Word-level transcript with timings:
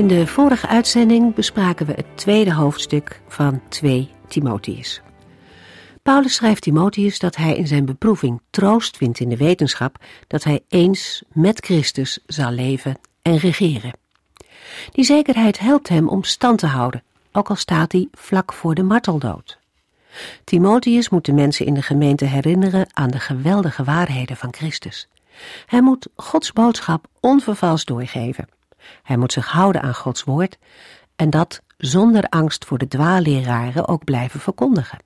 In 0.00 0.08
de 0.08 0.26
vorige 0.26 0.66
uitzending 0.66 1.34
bespraken 1.34 1.86
we 1.86 1.92
het 1.92 2.06
tweede 2.14 2.52
hoofdstuk 2.52 3.20
van 3.28 3.60
2 3.68 4.10
Timotheus. 4.28 5.00
Paulus 6.02 6.34
schrijft 6.34 6.62
Timotheus 6.62 7.18
dat 7.18 7.36
hij 7.36 7.56
in 7.56 7.66
zijn 7.66 7.84
beproeving 7.84 8.40
troost 8.50 8.96
vindt 8.96 9.20
in 9.20 9.28
de 9.28 9.36
wetenschap 9.36 9.96
dat 10.26 10.44
hij 10.44 10.60
eens 10.68 11.22
met 11.32 11.64
Christus 11.64 12.18
zal 12.26 12.50
leven 12.50 12.98
en 13.22 13.36
regeren. 13.36 13.92
Die 14.90 15.04
zekerheid 15.04 15.58
helpt 15.58 15.88
hem 15.88 16.08
om 16.08 16.24
stand 16.24 16.58
te 16.58 16.66
houden, 16.66 17.02
ook 17.32 17.48
al 17.48 17.56
staat 17.56 17.92
hij 17.92 18.08
vlak 18.12 18.52
voor 18.52 18.74
de 18.74 18.82
marteldood. 18.82 19.58
Timotheus 20.44 21.08
moet 21.08 21.24
de 21.24 21.32
mensen 21.32 21.66
in 21.66 21.74
de 21.74 21.82
gemeente 21.82 22.24
herinneren 22.24 22.86
aan 22.92 23.10
de 23.10 23.20
geweldige 23.20 23.84
waarheden 23.84 24.36
van 24.36 24.54
Christus. 24.54 25.08
Hij 25.66 25.82
moet 25.82 26.08
Gods 26.16 26.52
boodschap 26.52 27.06
onvervals 27.20 27.84
doorgeven. 27.84 28.58
Hij 29.02 29.16
moet 29.16 29.32
zich 29.32 29.46
houden 29.46 29.82
aan 29.82 29.94
Gods 29.94 30.24
woord 30.24 30.58
en 31.16 31.30
dat 31.30 31.62
zonder 31.76 32.24
angst 32.24 32.64
voor 32.64 32.78
de 32.78 32.88
dwaalleraren 32.88 33.88
ook 33.88 34.04
blijven 34.04 34.40
verkondigen. 34.40 34.98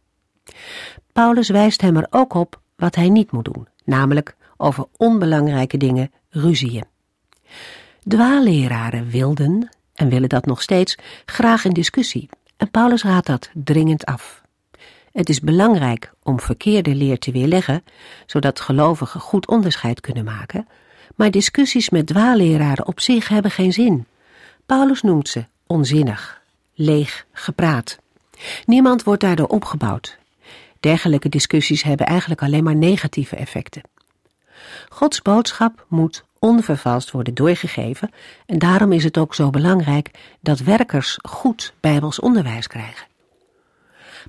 Paulus 1.13 1.49
wijst 1.49 1.81
hem 1.81 1.97
er 1.97 2.07
ook 2.11 2.35
op 2.35 2.61
wat 2.77 2.95
hij 2.95 3.09
niet 3.09 3.33
moet 3.33 3.45
doen, 3.45 3.69
namelijk 3.85 4.37
over 4.57 4.87
onbelangrijke 4.97 5.77
dingen 5.77 6.13
ruzieën. 6.29 6.85
Dwaalleraren 8.09 9.09
wilden, 9.09 9.69
en 9.95 10.09
willen 10.09 10.29
dat 10.29 10.47
nog 10.47 10.63
steeds, 10.63 10.97
graag 11.25 11.65
in 11.65 11.73
discussie, 11.73 12.29
en 12.57 12.71
Paulus 12.71 13.03
raadt 13.03 13.27
dat 13.27 13.51
dringend 13.55 14.05
af. 14.05 14.43
Het 15.13 15.29
is 15.29 15.41
belangrijk 15.41 16.13
om 16.23 16.41
verkeerde 16.41 16.95
leer 16.95 17.19
te 17.19 17.33
weerleggen, 17.33 17.85
zodat 18.27 18.61
gelovigen 18.61 19.21
goed 19.21 19.47
onderscheid 19.47 20.01
kunnen 20.01 20.25
maken, 20.25 20.69
maar 21.15 21.31
discussies 21.31 21.91
met 21.91 22.07
dwaalleraren 22.07 22.87
op 22.87 23.01
zich 23.01 23.29
hebben 23.29 23.51
geen 23.51 23.73
zin. 23.73 24.07
Paulus 24.67 25.03
noemt 25.03 25.29
ze 25.29 25.45
onzinnig, 25.67 26.41
leeg 26.75 27.27
gepraat. 27.33 27.99
Niemand 28.65 29.03
wordt 29.03 29.21
daardoor 29.21 29.47
opgebouwd. 29.47 30.19
Dergelijke 30.81 31.29
discussies 31.29 31.83
hebben 31.83 32.07
eigenlijk 32.07 32.43
alleen 32.43 32.65
maar 32.65 32.77
negatieve 32.77 33.37
effecten. 33.37 33.83
Gods 34.89 35.23
boodschap 35.23 35.87
moet 35.89 36.25
onvervalst 36.39 37.11
worden 37.11 37.35
doorgegeven 37.35 38.11
en 38.47 38.59
daarom 38.59 38.93
is 38.93 39.05
het 39.05 39.19
ook 39.19 39.35
zo 39.35 39.51
belangrijk 39.51 40.11
dat 40.41 40.59
werkers 40.59 41.19
goed 41.23 41.75
bijbels 41.81 42.21
onderwijs 42.21 42.67
krijgen. 42.67 43.07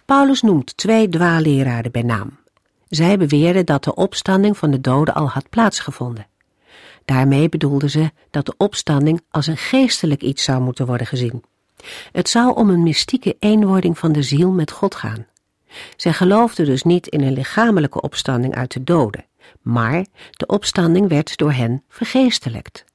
Paulus 0.05 0.41
noemt 0.41 0.77
twee 0.77 1.09
dwaalleraren 1.09 1.91
bij 1.91 2.01
naam. 2.01 2.37
Zij 2.89 3.17
beweerden 3.17 3.65
dat 3.65 3.83
de 3.83 3.95
opstanding 3.95 4.57
van 4.57 4.71
de 4.71 4.81
doden 4.81 5.13
al 5.13 5.29
had 5.29 5.49
plaatsgevonden. 5.49 6.27
Daarmee 7.05 7.49
bedoelden 7.49 7.89
ze 7.89 8.11
dat 8.29 8.45
de 8.45 8.53
opstanding 8.57 9.21
als 9.29 9.47
een 9.47 9.57
geestelijk 9.57 10.21
iets 10.21 10.43
zou 10.43 10.61
moeten 10.61 10.85
worden 10.85 11.07
gezien. 11.07 11.43
Het 12.11 12.29
zou 12.29 12.55
om 12.55 12.69
een 12.69 12.83
mystieke 12.83 13.35
eenwording 13.39 13.97
van 13.97 14.11
de 14.11 14.23
ziel 14.23 14.51
met 14.51 14.71
God 14.71 14.95
gaan. 14.95 15.25
Zij 15.95 16.13
geloofden 16.13 16.65
dus 16.65 16.83
niet 16.83 17.07
in 17.07 17.21
een 17.21 17.33
lichamelijke 17.33 18.01
opstanding 18.01 18.55
uit 18.55 18.71
de 18.71 18.83
doden, 18.83 19.25
maar 19.61 20.05
de 20.31 20.45
opstanding 20.45 21.07
werd 21.07 21.37
door 21.37 21.51
hen 21.51 21.83
vergeestelijkt. 21.89 22.85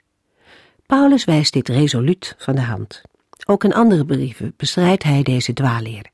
Paulus 0.86 1.24
wijst 1.24 1.52
dit 1.52 1.68
resoluut 1.68 2.34
van 2.38 2.54
de 2.54 2.60
hand. 2.60 3.02
Ook 3.46 3.64
in 3.64 3.74
andere 3.74 4.04
brieven 4.04 4.54
bestrijdt 4.56 5.02
hij 5.02 5.22
deze 5.22 5.52
dwaalleer. 5.52 6.04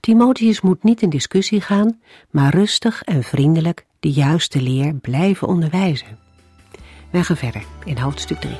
Timotheus 0.00 0.60
moet 0.60 0.82
niet 0.82 1.02
in 1.02 1.10
discussie 1.10 1.60
gaan, 1.60 2.00
maar 2.30 2.54
rustig 2.54 3.02
en 3.02 3.22
vriendelijk 3.22 3.86
de 4.00 4.10
juiste 4.10 4.60
leer 4.60 4.94
blijven 4.94 5.48
onderwijzen. 5.48 6.18
Wij 7.12 7.22
gaan 7.22 7.36
verder 7.36 7.62
in 7.84 7.98
hoofdstuk 7.98 8.40
3. 8.40 8.56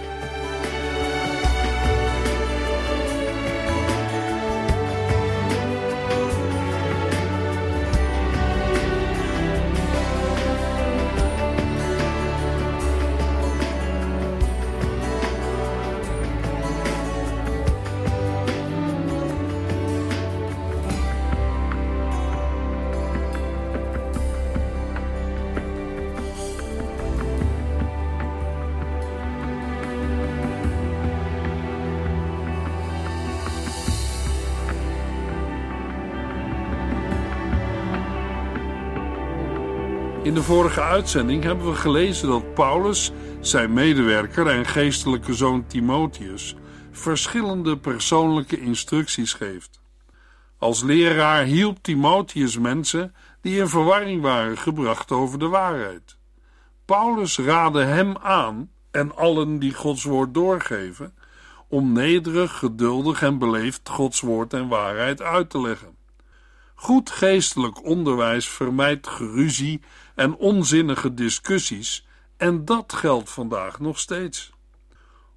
In 40.32 40.38
de 40.38 40.44
vorige 40.44 40.80
uitzending 40.80 41.42
hebben 41.42 41.70
we 41.70 41.74
gelezen 41.74 42.28
dat 42.28 42.54
Paulus 42.54 43.12
zijn 43.40 43.72
medewerker 43.72 44.46
en 44.46 44.66
geestelijke 44.66 45.34
zoon 45.34 45.66
Timotheus 45.66 46.54
verschillende 46.90 47.78
persoonlijke 47.78 48.60
instructies 48.60 49.32
geeft. 49.32 49.80
Als 50.58 50.82
leraar 50.82 51.44
hielp 51.44 51.78
Timotheus 51.82 52.58
mensen 52.58 53.14
die 53.40 53.58
in 53.58 53.68
verwarring 53.68 54.22
waren 54.22 54.58
gebracht 54.58 55.10
over 55.10 55.38
de 55.38 55.48
waarheid. 55.48 56.16
Paulus 56.84 57.38
raadde 57.38 57.82
hem 57.82 58.16
aan 58.16 58.70
en 58.90 59.16
allen 59.16 59.58
die 59.58 59.74
Gods 59.74 60.04
woord 60.04 60.34
doorgeven 60.34 61.14
om 61.68 61.92
nederig, 61.92 62.58
geduldig 62.58 63.22
en 63.22 63.38
beleefd 63.38 63.88
Gods 63.88 64.20
woord 64.20 64.52
en 64.52 64.68
waarheid 64.68 65.22
uit 65.22 65.50
te 65.50 65.60
leggen. 65.60 65.96
Goed 66.74 67.10
geestelijk 67.10 67.84
onderwijs 67.84 68.48
vermijdt 68.48 69.06
geruzie 69.06 69.80
en 70.14 70.36
onzinnige 70.36 71.14
discussies, 71.14 72.06
en 72.36 72.64
dat 72.64 72.92
geldt 72.92 73.30
vandaag 73.30 73.80
nog 73.80 73.98
steeds. 73.98 74.52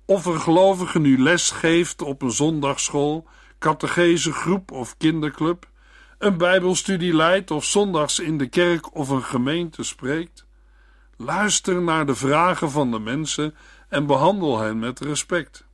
Of 0.06 0.26
een 0.26 0.42
gelovige 0.42 1.00
nu 1.00 1.22
les 1.22 1.52
geeft 1.52 2.02
op 2.02 2.22
een 2.22 2.32
zondagsschool, 2.32 3.28
groep 3.60 4.72
of 4.72 4.98
kinderclub, 4.98 5.70
een 6.18 6.38
bijbelstudie 6.38 7.16
leidt 7.16 7.52
of 7.52 7.66
zondags 7.66 8.20
in 8.20 8.38
de 8.38 8.48
kerk 8.48 8.96
of 8.96 9.10
een 9.10 9.24
gemeente 9.24 9.84
spreekt, 9.84 10.46
luister 11.18 11.82
naar 11.82 12.06
de 12.06 12.16
vragen 12.16 12.72
van 12.72 12.92
de 12.92 13.00
mensen 13.00 13.56
en 13.90 14.06
behandel 14.06 14.60
hen 14.60 14.80
met 14.80 15.00
respect. 15.00 15.68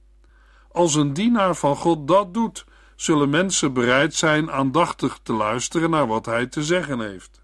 Als 0.71 0.95
een 0.95 1.13
dienaar 1.13 1.55
van 1.55 1.75
God 1.75 2.07
dat 2.07 2.33
doet, 2.33 2.65
zullen 2.95 3.29
mensen 3.29 3.73
bereid 3.73 4.15
zijn 4.15 4.51
aandachtig 4.51 5.19
te 5.23 5.33
luisteren 5.33 5.89
naar 5.89 6.07
wat 6.07 6.25
hij 6.25 6.47
te 6.47 6.63
zeggen 6.63 6.99
heeft. 6.99 7.40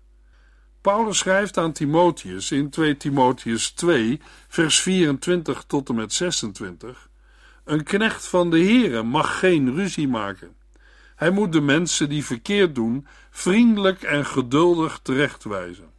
Paulus 0.87 1.17
schrijft 1.17 1.57
aan 1.57 1.71
Timotheus 1.71 2.51
in 2.51 2.69
2 2.69 2.97
Timotheus 2.97 3.71
2, 3.71 4.21
vers 4.47 4.79
24 4.79 5.63
tot 5.63 5.89
en 5.89 5.95
met 5.95 6.13
26: 6.13 7.09
Een 7.63 7.83
knecht 7.83 8.27
van 8.27 8.49
de 8.49 8.59
Heere 8.59 9.03
mag 9.03 9.39
geen 9.39 9.75
ruzie 9.75 10.07
maken. 10.07 10.55
Hij 11.15 11.29
moet 11.29 11.51
de 11.51 11.61
mensen 11.61 12.09
die 12.09 12.25
verkeerd 12.25 12.75
doen 12.75 13.07
vriendelijk 13.29 14.01
en 14.01 14.25
geduldig 14.25 14.99
terechtwijzen. 15.03 15.89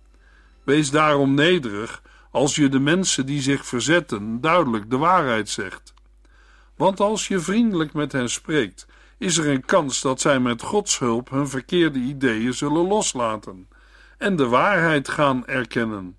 Wees 0.62 0.90
daarom 0.90 1.34
nederig 1.34 2.02
als 2.30 2.54
je 2.54 2.68
de 2.68 2.80
mensen 2.80 3.26
die 3.26 3.40
zich 3.40 3.66
verzetten 3.66 4.40
duidelijk 4.40 4.90
de 4.90 4.96
waarheid 4.96 5.48
zegt. 5.48 5.94
Want 6.76 7.00
als 7.00 7.28
je 7.28 7.40
vriendelijk 7.40 7.92
met 7.92 8.12
hen 8.12 8.30
spreekt, 8.30 8.86
is 9.18 9.36
er 9.36 9.48
een 9.48 9.64
kans 9.64 10.00
dat 10.00 10.20
zij 10.20 10.40
met 10.40 10.62
Gods 10.62 10.98
hulp 10.98 11.30
hun 11.30 11.48
verkeerde 11.48 11.98
ideeën 11.98 12.54
zullen 12.54 12.86
loslaten 12.86 13.68
en 14.18 14.36
de 14.36 14.46
waarheid 14.46 15.08
gaan 15.08 15.46
erkennen. 15.46 16.16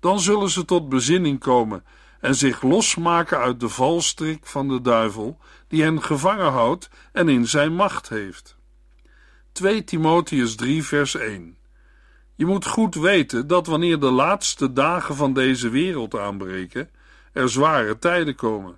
Dan 0.00 0.20
zullen 0.20 0.50
ze 0.50 0.64
tot 0.64 0.88
bezinning 0.88 1.38
komen 1.38 1.84
en 2.20 2.34
zich 2.34 2.62
losmaken 2.62 3.38
uit 3.38 3.60
de 3.60 3.68
valstrik 3.68 4.46
van 4.46 4.68
de 4.68 4.80
duivel, 4.80 5.38
die 5.68 5.82
hen 5.82 6.02
gevangen 6.02 6.52
houdt 6.52 6.90
en 7.12 7.28
in 7.28 7.46
zijn 7.46 7.74
macht 7.74 8.08
heeft. 8.08 8.56
2 9.52 9.84
Timotheus 9.84 10.54
3, 10.54 10.84
vers 10.84 11.14
1. 11.14 11.56
Je 12.34 12.46
moet 12.46 12.66
goed 12.66 12.94
weten 12.94 13.46
dat 13.46 13.66
wanneer 13.66 14.00
de 14.00 14.10
laatste 14.10 14.72
dagen 14.72 15.16
van 15.16 15.32
deze 15.32 15.68
wereld 15.68 16.16
aanbreken, 16.16 16.90
er 17.32 17.48
zware 17.48 17.98
tijden 17.98 18.34
komen. 18.34 18.76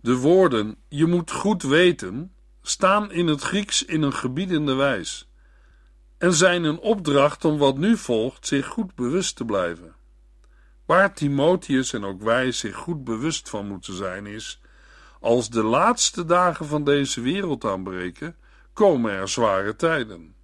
De 0.00 0.16
woorden 0.16 0.76
je 0.88 1.06
moet 1.06 1.30
goed 1.30 1.62
weten 1.62 2.32
staan 2.62 3.12
in 3.12 3.26
het 3.26 3.42
Grieks 3.42 3.84
in 3.84 4.02
een 4.02 4.12
gebiedende 4.12 4.74
wijs 4.74 5.29
en 6.20 6.34
zijn 6.34 6.64
een 6.64 6.78
opdracht 6.78 7.44
om 7.44 7.58
wat 7.58 7.76
nu 7.76 7.96
volgt 7.96 8.46
zich 8.46 8.66
goed 8.66 8.94
bewust 8.94 9.36
te 9.36 9.44
blijven. 9.44 9.94
Waar 10.86 11.14
Timotheus 11.14 11.92
en 11.92 12.04
ook 12.04 12.22
wij 12.22 12.52
zich 12.52 12.76
goed 12.76 13.04
bewust 13.04 13.48
van 13.48 13.66
moeten 13.66 13.94
zijn 13.94 14.26
is, 14.26 14.60
als 15.20 15.50
de 15.50 15.62
laatste 15.62 16.24
dagen 16.24 16.66
van 16.66 16.84
deze 16.84 17.20
wereld 17.20 17.64
aanbreken, 17.64 18.36
komen 18.72 19.12
er 19.12 19.28
zware 19.28 19.76
tijden. 19.76 20.34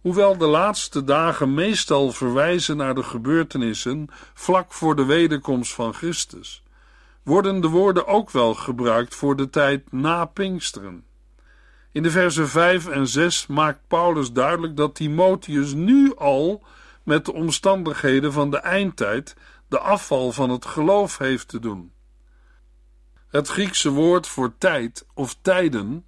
Hoewel 0.00 0.38
de 0.38 0.46
laatste 0.46 1.04
dagen 1.04 1.54
meestal 1.54 2.12
verwijzen 2.12 2.76
naar 2.76 2.94
de 2.94 3.02
gebeurtenissen 3.02 4.08
vlak 4.34 4.72
voor 4.72 4.96
de 4.96 5.04
wederkomst 5.04 5.72
van 5.74 5.94
Christus, 5.94 6.62
worden 7.22 7.60
de 7.60 7.68
woorden 7.68 8.06
ook 8.06 8.30
wel 8.30 8.54
gebruikt 8.54 9.14
voor 9.14 9.36
de 9.36 9.50
tijd 9.50 9.92
na 9.92 10.24
Pinksteren. 10.24 11.04
In 11.92 12.02
de 12.02 12.10
versen 12.10 12.48
5 12.48 12.86
en 12.86 13.06
6 13.06 13.46
maakt 13.46 13.86
Paulus 13.86 14.32
duidelijk 14.32 14.76
dat 14.76 14.94
Timotheus 14.94 15.72
nu 15.72 16.16
al 16.16 16.62
met 17.02 17.24
de 17.24 17.32
omstandigheden 17.32 18.32
van 18.32 18.50
de 18.50 18.56
eindtijd 18.56 19.36
de 19.68 19.78
afval 19.78 20.32
van 20.32 20.50
het 20.50 20.64
geloof 20.64 21.18
heeft 21.18 21.48
te 21.48 21.58
doen. 21.58 21.92
Het 23.28 23.48
Griekse 23.48 23.90
woord 23.90 24.26
voor 24.26 24.54
tijd 24.58 25.06
of 25.14 25.36
tijden 25.42 26.06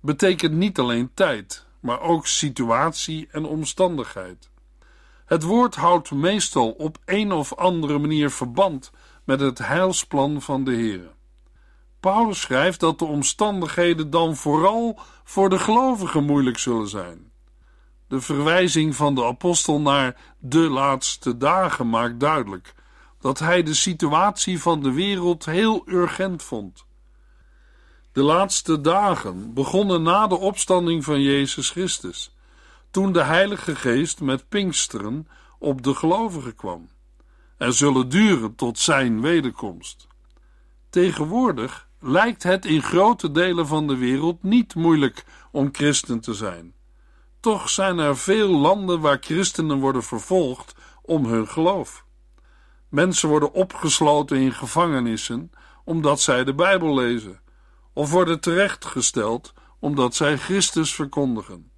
betekent 0.00 0.54
niet 0.54 0.78
alleen 0.78 1.10
tijd, 1.14 1.66
maar 1.80 2.00
ook 2.00 2.26
situatie 2.26 3.28
en 3.30 3.44
omstandigheid. 3.44 4.50
Het 5.24 5.42
woord 5.42 5.74
houdt 5.74 6.10
meestal 6.10 6.70
op 6.70 6.98
een 7.04 7.32
of 7.32 7.54
andere 7.54 7.98
manier 7.98 8.30
verband 8.30 8.90
met 9.24 9.40
het 9.40 9.58
heilsplan 9.58 10.42
van 10.42 10.64
de 10.64 10.72
Heer. 10.72 11.10
Paulus 12.00 12.40
schrijft 12.40 12.80
dat 12.80 12.98
de 12.98 13.04
omstandigheden 13.04 14.10
dan 14.10 14.36
vooral 14.36 14.98
voor 15.24 15.48
de 15.48 15.58
gelovigen 15.58 16.24
moeilijk 16.24 16.58
zullen 16.58 16.88
zijn. 16.88 17.32
De 18.08 18.20
verwijzing 18.20 18.96
van 18.96 19.14
de 19.14 19.24
apostel 19.24 19.80
naar 19.80 20.16
de 20.38 20.58
laatste 20.58 21.36
dagen 21.36 21.88
maakt 21.90 22.20
duidelijk 22.20 22.74
dat 23.20 23.38
hij 23.38 23.62
de 23.62 23.74
situatie 23.74 24.60
van 24.60 24.82
de 24.82 24.92
wereld 24.92 25.44
heel 25.44 25.82
urgent 25.86 26.42
vond. 26.42 26.84
De 28.12 28.22
laatste 28.22 28.80
dagen 28.80 29.54
begonnen 29.54 30.02
na 30.02 30.26
de 30.26 30.38
opstanding 30.38 31.04
van 31.04 31.20
Jezus 31.20 31.70
Christus, 31.70 32.34
toen 32.90 33.12
de 33.12 33.22
Heilige 33.22 33.76
Geest 33.76 34.20
met 34.20 34.48
Pinksteren 34.48 35.28
op 35.58 35.82
de 35.82 35.94
gelovigen 35.94 36.54
kwam, 36.54 36.88
en 37.56 37.74
zullen 37.74 38.08
duren 38.08 38.54
tot 38.54 38.78
zijn 38.78 39.20
wederkomst. 39.20 40.06
Tegenwoordig 40.90 41.88
lijkt 42.00 42.42
het 42.42 42.64
in 42.64 42.82
grote 42.82 43.30
delen 43.30 43.66
van 43.66 43.86
de 43.86 43.96
wereld 43.96 44.42
niet 44.42 44.74
moeilijk 44.74 45.24
om 45.50 45.68
christen 45.72 46.20
te 46.20 46.34
zijn. 46.34 46.74
Toch 47.40 47.68
zijn 47.68 47.98
er 47.98 48.16
veel 48.16 48.48
landen 48.48 49.00
waar 49.00 49.18
christenen 49.20 49.78
worden 49.78 50.02
vervolgd 50.02 50.74
om 51.02 51.26
hun 51.26 51.48
geloof. 51.48 52.04
Mensen 52.88 53.28
worden 53.28 53.52
opgesloten 53.52 54.36
in 54.36 54.52
gevangenissen 54.52 55.50
omdat 55.84 56.20
zij 56.20 56.44
de 56.44 56.54
Bijbel 56.54 56.94
lezen, 56.94 57.40
of 57.92 58.10
worden 58.10 58.40
terechtgesteld 58.40 59.52
omdat 59.78 60.14
zij 60.14 60.38
Christus 60.38 60.94
verkondigen. 60.94 61.70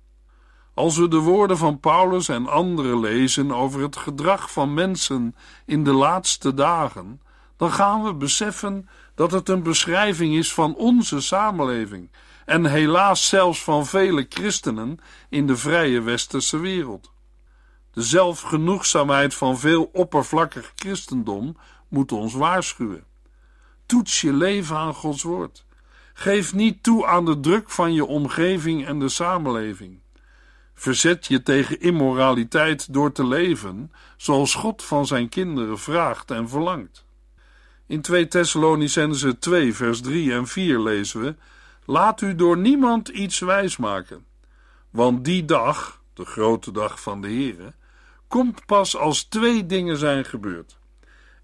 Als 0.74 0.96
we 0.96 1.08
de 1.08 1.18
woorden 1.18 1.58
van 1.58 1.80
Paulus 1.80 2.28
en 2.28 2.46
anderen 2.46 3.00
lezen 3.00 3.52
over 3.52 3.82
het 3.82 3.96
gedrag 3.96 4.52
van 4.52 4.74
mensen 4.74 5.34
in 5.66 5.84
de 5.84 5.92
laatste 5.92 6.54
dagen, 6.54 7.20
dan 7.56 7.72
gaan 7.72 8.02
we 8.04 8.14
beseffen 8.14 8.88
dat 9.14 9.30
het 9.30 9.48
een 9.48 9.62
beschrijving 9.62 10.34
is 10.34 10.54
van 10.54 10.74
onze 10.74 11.20
samenleving 11.20 12.10
en 12.44 12.64
helaas 12.64 13.28
zelfs 13.28 13.62
van 13.64 13.86
vele 13.86 14.26
christenen 14.28 14.98
in 15.28 15.46
de 15.46 15.56
vrije 15.56 16.00
westerse 16.00 16.58
wereld. 16.58 17.12
De 17.92 18.02
zelfgenoegzaamheid 18.02 19.34
van 19.34 19.58
veel 19.58 19.90
oppervlakkig 19.92 20.72
christendom 20.76 21.56
moet 21.88 22.12
ons 22.12 22.34
waarschuwen. 22.34 23.04
Toets 23.86 24.20
je 24.20 24.32
leven 24.32 24.76
aan 24.76 24.94
Gods 24.94 25.22
woord. 25.22 25.66
Geef 26.14 26.54
niet 26.54 26.82
toe 26.82 27.06
aan 27.06 27.24
de 27.24 27.40
druk 27.40 27.70
van 27.70 27.94
je 27.94 28.06
omgeving 28.06 28.86
en 28.86 28.98
de 28.98 29.08
samenleving. 29.08 30.00
Verzet 30.74 31.26
je 31.26 31.42
tegen 31.42 31.80
immoraliteit 31.80 32.92
door 32.92 33.12
te 33.12 33.26
leven 33.26 33.92
zoals 34.16 34.54
God 34.54 34.82
van 34.82 35.06
zijn 35.06 35.28
kinderen 35.28 35.78
vraagt 35.78 36.30
en 36.30 36.48
verlangt. 36.48 37.04
In 37.92 38.00
2 38.00 38.28
Thessalonicense 38.28 39.38
2 39.38 39.74
vers 39.74 40.00
3 40.00 40.32
en 40.32 40.46
4 40.46 40.80
lezen 40.80 41.20
we: 41.20 41.34
Laat 41.84 42.20
u 42.20 42.34
door 42.34 42.56
niemand 42.56 43.08
iets 43.08 43.38
wijsmaken, 43.38 44.26
want 44.90 45.24
die 45.24 45.44
dag, 45.44 46.02
de 46.14 46.24
grote 46.24 46.72
dag 46.72 47.00
van 47.00 47.20
de 47.20 47.28
Here, 47.28 47.72
komt 48.28 48.66
pas 48.66 48.96
als 48.96 49.22
twee 49.22 49.66
dingen 49.66 49.96
zijn 49.96 50.24
gebeurd. 50.24 50.78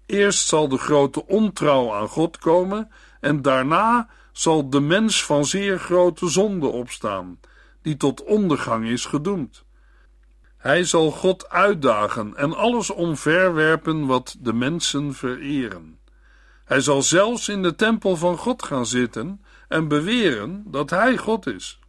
Eerst 0.05 0.47
zal 0.47 0.67
de 0.67 0.77
grote 0.77 1.27
ontrouw 1.27 1.93
aan 1.93 2.07
God 2.07 2.37
komen 2.37 2.91
en 3.19 3.41
daarna 3.41 4.09
zal 4.31 4.69
de 4.69 4.79
mens 4.79 5.25
van 5.25 5.45
zeer 5.45 5.79
grote 5.79 6.27
zonde 6.27 6.67
opstaan, 6.67 7.39
die 7.81 7.97
tot 7.97 8.23
ondergang 8.23 8.87
is 8.87 9.05
gedoemd. 9.05 9.63
Hij 10.57 10.83
zal 10.83 11.11
God 11.11 11.49
uitdagen 11.49 12.35
en 12.35 12.53
alles 12.53 12.89
omverwerpen 12.89 14.05
wat 14.05 14.35
de 14.39 14.53
mensen 14.53 15.13
vereren. 15.13 15.98
Hij 16.69 16.81
zal 16.81 17.01
zelfs 17.01 17.49
in 17.49 17.61
de 17.61 17.75
tempel 17.75 18.15
van 18.15 18.37
God 18.37 18.63
gaan 18.63 18.85
zitten 18.85 19.41
en 19.67 19.87
beweren 19.87 20.63
dat 20.65 20.89
hij 20.89 21.17
God 21.17 21.47
is. 21.47 21.79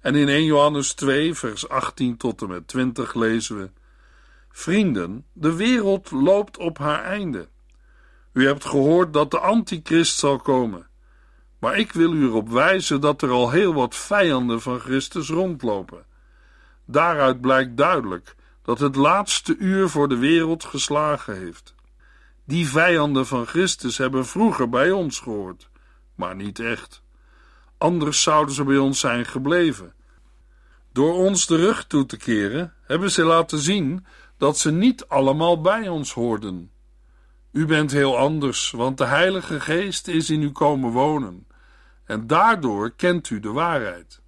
En 0.00 0.14
in 0.14 0.28
1 0.28 0.44
Johannes 0.44 0.92
2, 0.92 1.34
vers 1.34 1.68
18 1.68 2.16
tot 2.16 2.42
en 2.42 2.48
met 2.48 2.68
20 2.68 3.14
lezen 3.14 3.58
we: 3.58 3.70
Vrienden, 4.50 5.24
de 5.32 5.54
wereld 5.54 6.10
loopt 6.10 6.58
op 6.58 6.78
haar 6.78 7.04
einde. 7.04 7.48
U 8.32 8.46
hebt 8.46 8.64
gehoord 8.64 9.12
dat 9.12 9.30
de 9.30 9.38
antichrist 9.38 10.18
zal 10.18 10.38
komen. 10.38 10.86
Maar 11.58 11.78
ik 11.78 11.92
wil 11.92 12.12
u 12.12 12.24
erop 12.24 12.48
wijzen 12.48 13.00
dat 13.00 13.22
er 13.22 13.30
al 13.30 13.50
heel 13.50 13.74
wat 13.74 13.96
vijanden 13.96 14.60
van 14.60 14.78
Christus 14.78 15.28
rondlopen. 15.28 16.04
Daaruit 16.84 17.40
blijkt 17.40 17.76
duidelijk 17.76 18.34
dat 18.62 18.78
het 18.78 18.96
laatste 18.96 19.56
uur 19.56 19.88
voor 19.88 20.08
de 20.08 20.18
wereld 20.18 20.64
geslagen 20.64 21.36
heeft. 21.36 21.74
Die 22.52 22.68
vijanden 22.68 23.26
van 23.26 23.46
Christus 23.46 23.98
hebben 23.98 24.26
vroeger 24.26 24.68
bij 24.68 24.90
ons 24.90 25.20
gehoord, 25.20 25.68
maar 26.14 26.36
niet 26.36 26.58
echt. 26.58 27.02
Anders 27.78 28.22
zouden 28.22 28.54
ze 28.54 28.64
bij 28.64 28.78
ons 28.78 29.00
zijn 29.00 29.24
gebleven. 29.24 29.92
Door 30.92 31.14
ons 31.14 31.46
de 31.46 31.56
rug 31.56 31.86
toe 31.86 32.06
te 32.06 32.16
keren, 32.16 32.74
hebben 32.82 33.10
ze 33.10 33.24
laten 33.24 33.58
zien 33.58 34.06
dat 34.38 34.58
ze 34.58 34.72
niet 34.72 35.08
allemaal 35.08 35.60
bij 35.60 35.88
ons 35.88 36.12
hoorden. 36.12 36.70
U 37.52 37.66
bent 37.66 37.90
heel 37.90 38.18
anders, 38.18 38.70
want 38.70 38.98
de 38.98 39.06
Heilige 39.06 39.60
Geest 39.60 40.08
is 40.08 40.30
in 40.30 40.42
u 40.42 40.50
komen 40.50 40.90
wonen, 40.90 41.46
en 42.04 42.26
daardoor 42.26 42.90
kent 42.90 43.30
u 43.30 43.40
de 43.40 43.50
waarheid. 43.50 44.20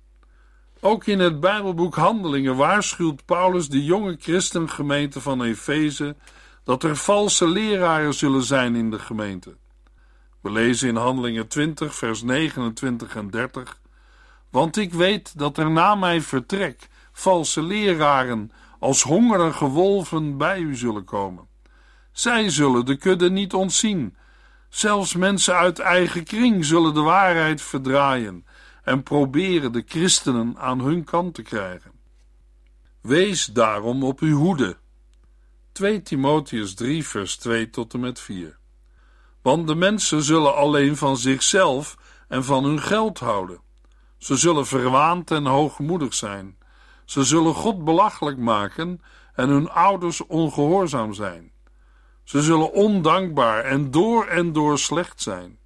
Ook 0.81 1.07
in 1.07 1.19
het 1.19 1.41
Bijbelboek 1.41 1.95
Handelingen 1.95 2.57
waarschuwt 2.57 3.25
Paulus 3.25 3.69
de 3.69 3.85
jonge 3.85 4.17
christengemeente 4.21 5.21
van 5.21 5.43
Efeze 5.43 6.17
dat 6.65 6.83
er 6.83 6.97
valse 6.97 7.49
leraren 7.49 8.15
zullen 8.15 8.43
zijn 8.43 8.75
in 8.75 8.91
de 8.91 8.99
gemeente. 8.99 9.57
We 10.41 10.51
lezen 10.51 10.89
in 10.89 10.97
Handelingen 10.97 11.49
20, 11.49 11.95
vers 11.95 12.23
29 12.23 13.17
en 13.17 13.31
30. 13.31 13.81
Want 14.51 14.77
ik 14.77 14.93
weet 14.93 15.39
dat 15.39 15.59
er 15.59 15.71
na 15.71 15.95
mijn 15.95 16.23
vertrek 16.23 16.89
valse 17.13 17.63
leraren 17.63 18.51
als 18.79 19.03
hongerige 19.03 19.65
wolven 19.65 20.37
bij 20.37 20.59
u 20.59 20.77
zullen 20.77 21.05
komen. 21.05 21.47
Zij 22.13 22.51
zullen 22.51 22.85
de 22.85 22.97
kudde 22.97 23.31
niet 23.31 23.55
ontzien. 23.55 24.17
Zelfs 24.69 25.15
mensen 25.15 25.55
uit 25.55 25.79
eigen 25.79 26.25
kring 26.25 26.65
zullen 26.65 26.95
de 26.95 27.01
waarheid 27.01 27.63
verdraaien 27.63 28.47
en 28.83 29.03
proberen 29.03 29.73
de 29.73 29.85
christenen 29.87 30.59
aan 30.59 30.81
hun 30.81 31.05
kant 31.05 31.35
te 31.35 31.43
krijgen. 31.43 31.93
Wees 33.01 33.47
daarom 33.47 34.03
op 34.03 34.21
uw 34.21 34.37
hoede 34.37 34.77
2 35.75 36.03
Timotheus 36.03 36.75
3, 36.75 37.07
vers 37.07 37.37
2 37.37 37.71
tot 37.71 37.95
en 37.95 38.01
met 38.01 38.21
4. 38.21 38.59
Want 39.43 39.67
de 39.67 39.75
mensen 39.75 40.23
zullen 40.23 40.55
alleen 40.55 40.97
van 40.97 41.17
zichzelf 41.17 41.97
en 42.29 42.45
van 42.45 42.65
hun 42.65 42.81
geld 42.81 43.19
houden. 43.19 43.61
Ze 44.19 44.37
zullen 44.37 44.67
verwaand 44.67 45.31
en 45.31 45.47
hoogmoedig 45.47 46.15
zijn. 46.15 46.59
Ze 47.05 47.25
zullen 47.25 47.55
God 47.55 47.85
belachelijk 47.85 48.39
maken 48.39 49.01
en 49.35 49.49
hun 49.49 49.71
ouders 49.71 50.27
ongehoorzaam 50.27 51.13
zijn. 51.13 51.53
Ze 52.25 52.43
zullen 52.43 52.73
ondankbaar 52.73 53.65
en 53.65 53.91
door 53.91 54.27
en 54.27 54.53
door 54.53 54.79
slecht 54.79 55.23
zijn. 55.23 55.59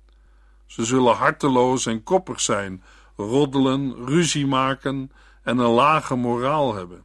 Ze 0.67 0.85
zullen 0.85 1.15
harteloos 1.15 1.87
en 1.87 2.03
koppig 2.03 2.41
zijn, 2.41 2.83
roddelen, 3.17 4.07
ruzie 4.07 4.47
maken 4.47 5.11
en 5.43 5.59
een 5.59 5.71
lage 5.71 6.15
moraal 6.15 6.75
hebben. 6.75 7.05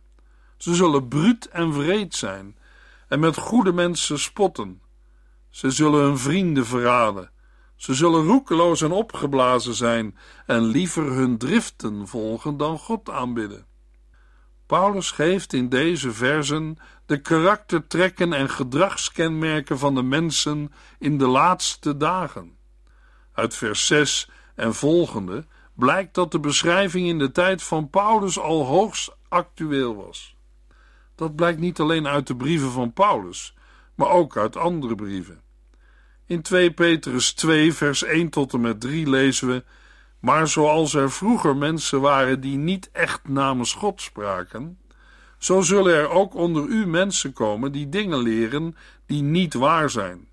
Ze 0.57 0.75
zullen 0.75 1.07
bruut 1.07 1.45
en 1.45 1.73
vreed 1.73 2.15
zijn 2.15 2.55
en 3.13 3.19
met 3.19 3.37
goede 3.37 3.73
mensen 3.73 4.19
spotten. 4.19 4.81
Ze 5.49 5.71
zullen 5.71 6.03
hun 6.03 6.17
vrienden 6.17 6.65
verraden. 6.65 7.31
Ze 7.75 7.93
zullen 7.93 8.25
roekeloos 8.25 8.81
en 8.81 8.91
opgeblazen 8.91 9.73
zijn 9.73 10.17
en 10.45 10.63
liever 10.63 11.11
hun 11.11 11.37
driften 11.37 12.07
volgen 12.07 12.57
dan 12.57 12.77
God 12.77 13.09
aanbidden. 13.09 13.65
Paulus 14.65 15.11
geeft 15.11 15.53
in 15.53 15.69
deze 15.69 16.11
versen 16.11 16.77
de 17.05 17.21
karaktertrekken 17.21 18.33
en 18.33 18.49
gedragskenmerken 18.49 19.79
van 19.79 19.95
de 19.95 20.03
mensen 20.03 20.73
in 20.99 21.17
de 21.17 21.27
laatste 21.27 21.97
dagen. 21.97 22.57
Uit 23.33 23.55
vers 23.55 23.87
6 23.87 24.29
en 24.55 24.73
volgende 24.73 25.45
blijkt 25.75 26.15
dat 26.15 26.31
de 26.31 26.39
beschrijving 26.39 27.07
in 27.07 27.19
de 27.19 27.31
tijd 27.31 27.63
van 27.63 27.89
Paulus 27.89 28.39
al 28.39 28.65
hoogst 28.65 29.15
actueel 29.29 29.95
was. 29.95 30.32
Dat 31.15 31.35
blijkt 31.35 31.59
niet 31.59 31.79
alleen 31.79 32.07
uit 32.07 32.27
de 32.27 32.35
brieven 32.35 32.71
van 32.71 32.93
Paulus, 32.93 33.55
maar 33.95 34.09
ook 34.09 34.37
uit 34.37 34.57
andere 34.57 34.95
brieven. 34.95 35.41
In 36.25 36.41
2 36.41 36.71
Petrus 36.71 37.33
2, 37.33 37.73
vers 37.73 38.03
1 38.03 38.29
tot 38.29 38.53
en 38.53 38.61
met 38.61 38.81
3 38.81 39.09
lezen 39.09 39.47
we: 39.47 39.63
Maar 40.19 40.47
zoals 40.47 40.93
er 40.93 41.11
vroeger 41.11 41.55
mensen 41.55 42.01
waren 42.01 42.41
die 42.41 42.57
niet 42.57 42.89
echt 42.91 43.27
namens 43.27 43.73
God 43.73 44.01
spraken, 44.01 44.77
zo 45.37 45.61
zullen 45.61 45.95
er 45.95 46.09
ook 46.09 46.35
onder 46.35 46.65
u 46.65 46.85
mensen 46.85 47.33
komen 47.33 47.71
die 47.71 47.89
dingen 47.89 48.17
leren 48.17 48.75
die 49.05 49.21
niet 49.21 49.53
waar 49.53 49.89
zijn. 49.89 50.27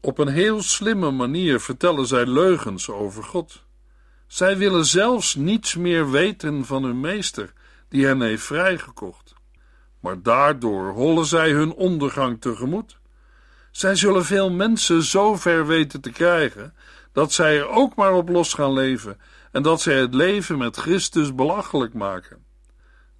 Op 0.00 0.18
een 0.18 0.28
heel 0.28 0.62
slimme 0.62 1.10
manier 1.10 1.60
vertellen 1.60 2.06
zij 2.06 2.26
leugens 2.26 2.90
over 2.90 3.22
God. 3.22 3.64
Zij 4.26 4.56
willen 4.58 4.84
zelfs 4.84 5.34
niets 5.34 5.74
meer 5.74 6.10
weten 6.10 6.64
van 6.64 6.84
hun 6.84 7.00
meester, 7.00 7.52
die 7.88 8.06
hen 8.06 8.20
heeft 8.20 8.42
vrijgekocht. 8.42 9.33
Maar 10.04 10.22
daardoor 10.22 10.92
hollen 10.92 11.26
zij 11.26 11.50
hun 11.50 11.72
ondergang 11.72 12.40
tegemoet. 12.40 12.98
Zij 13.70 13.94
zullen 13.94 14.24
veel 14.24 14.50
mensen 14.50 15.02
zo 15.02 15.36
ver 15.36 15.66
weten 15.66 16.00
te 16.00 16.10
krijgen 16.10 16.74
dat 17.12 17.32
zij 17.32 17.58
er 17.58 17.68
ook 17.68 17.94
maar 17.94 18.12
op 18.12 18.28
los 18.28 18.54
gaan 18.54 18.72
leven 18.72 19.20
en 19.52 19.62
dat 19.62 19.80
zij 19.80 19.98
het 19.98 20.14
leven 20.14 20.58
met 20.58 20.76
Christus 20.76 21.34
belachelijk 21.34 21.94
maken. 21.94 22.44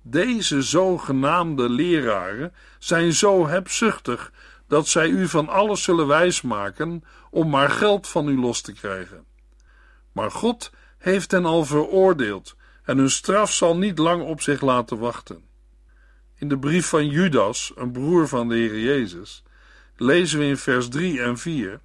Deze 0.02 0.62
zogenaamde 0.62 1.68
leraren 1.68 2.52
zijn 2.78 3.12
zo 3.12 3.46
hebzuchtig 3.46 4.32
dat 4.68 4.88
zij 4.88 5.08
u 5.08 5.28
van 5.28 5.48
alles 5.48 5.82
zullen 5.82 6.06
wijsmaken 6.06 7.04
om 7.30 7.50
maar 7.50 7.70
geld 7.70 8.08
van 8.08 8.28
u 8.28 8.40
los 8.40 8.60
te 8.60 8.72
krijgen. 8.72 9.24
Maar 10.12 10.30
God 10.30 10.70
heeft 10.98 11.30
hen 11.30 11.44
al 11.44 11.64
veroordeeld 11.64 12.56
en 12.82 12.98
hun 12.98 13.10
straf 13.10 13.52
zal 13.52 13.76
niet 13.76 13.98
lang 13.98 14.22
op 14.22 14.40
zich 14.40 14.60
laten 14.60 14.98
wachten. 14.98 15.52
In 16.38 16.48
de 16.48 16.58
brief 16.58 16.88
van 16.88 17.06
Judas, 17.06 17.72
een 17.74 17.92
broer 17.92 18.28
van 18.28 18.48
de 18.48 18.54
Heer 18.54 18.80
Jezus, 18.80 19.42
lezen 19.96 20.38
we 20.38 20.44
in 20.44 20.56
vers 20.56 20.88
3 20.88 21.22
en 21.22 21.38
4: 21.38 21.80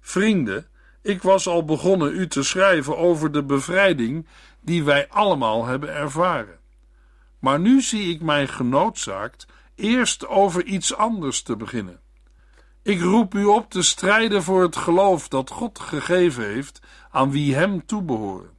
Vrienden, 0.00 0.66
ik 1.02 1.22
was 1.22 1.46
al 1.46 1.64
begonnen 1.64 2.14
u 2.14 2.26
te 2.26 2.42
schrijven 2.42 2.96
over 2.96 3.32
de 3.32 3.44
bevrijding 3.44 4.26
die 4.60 4.84
wij 4.84 5.08
allemaal 5.08 5.66
hebben 5.66 5.94
ervaren. 5.94 6.58
Maar 7.38 7.60
nu 7.60 7.80
zie 7.80 8.14
ik 8.14 8.20
mij 8.20 8.46
genoodzaakt 8.46 9.46
eerst 9.74 10.26
over 10.26 10.64
iets 10.64 10.94
anders 10.94 11.42
te 11.42 11.56
beginnen. 11.56 12.00
Ik 12.82 13.00
roep 13.00 13.34
u 13.34 13.44
op 13.44 13.70
te 13.70 13.82
strijden 13.82 14.42
voor 14.42 14.62
het 14.62 14.76
geloof 14.76 15.28
dat 15.28 15.50
God 15.50 15.78
gegeven 15.78 16.44
heeft 16.44 16.80
aan 17.10 17.30
wie 17.30 17.54
hem 17.54 17.86
toebehoren. 17.86 18.50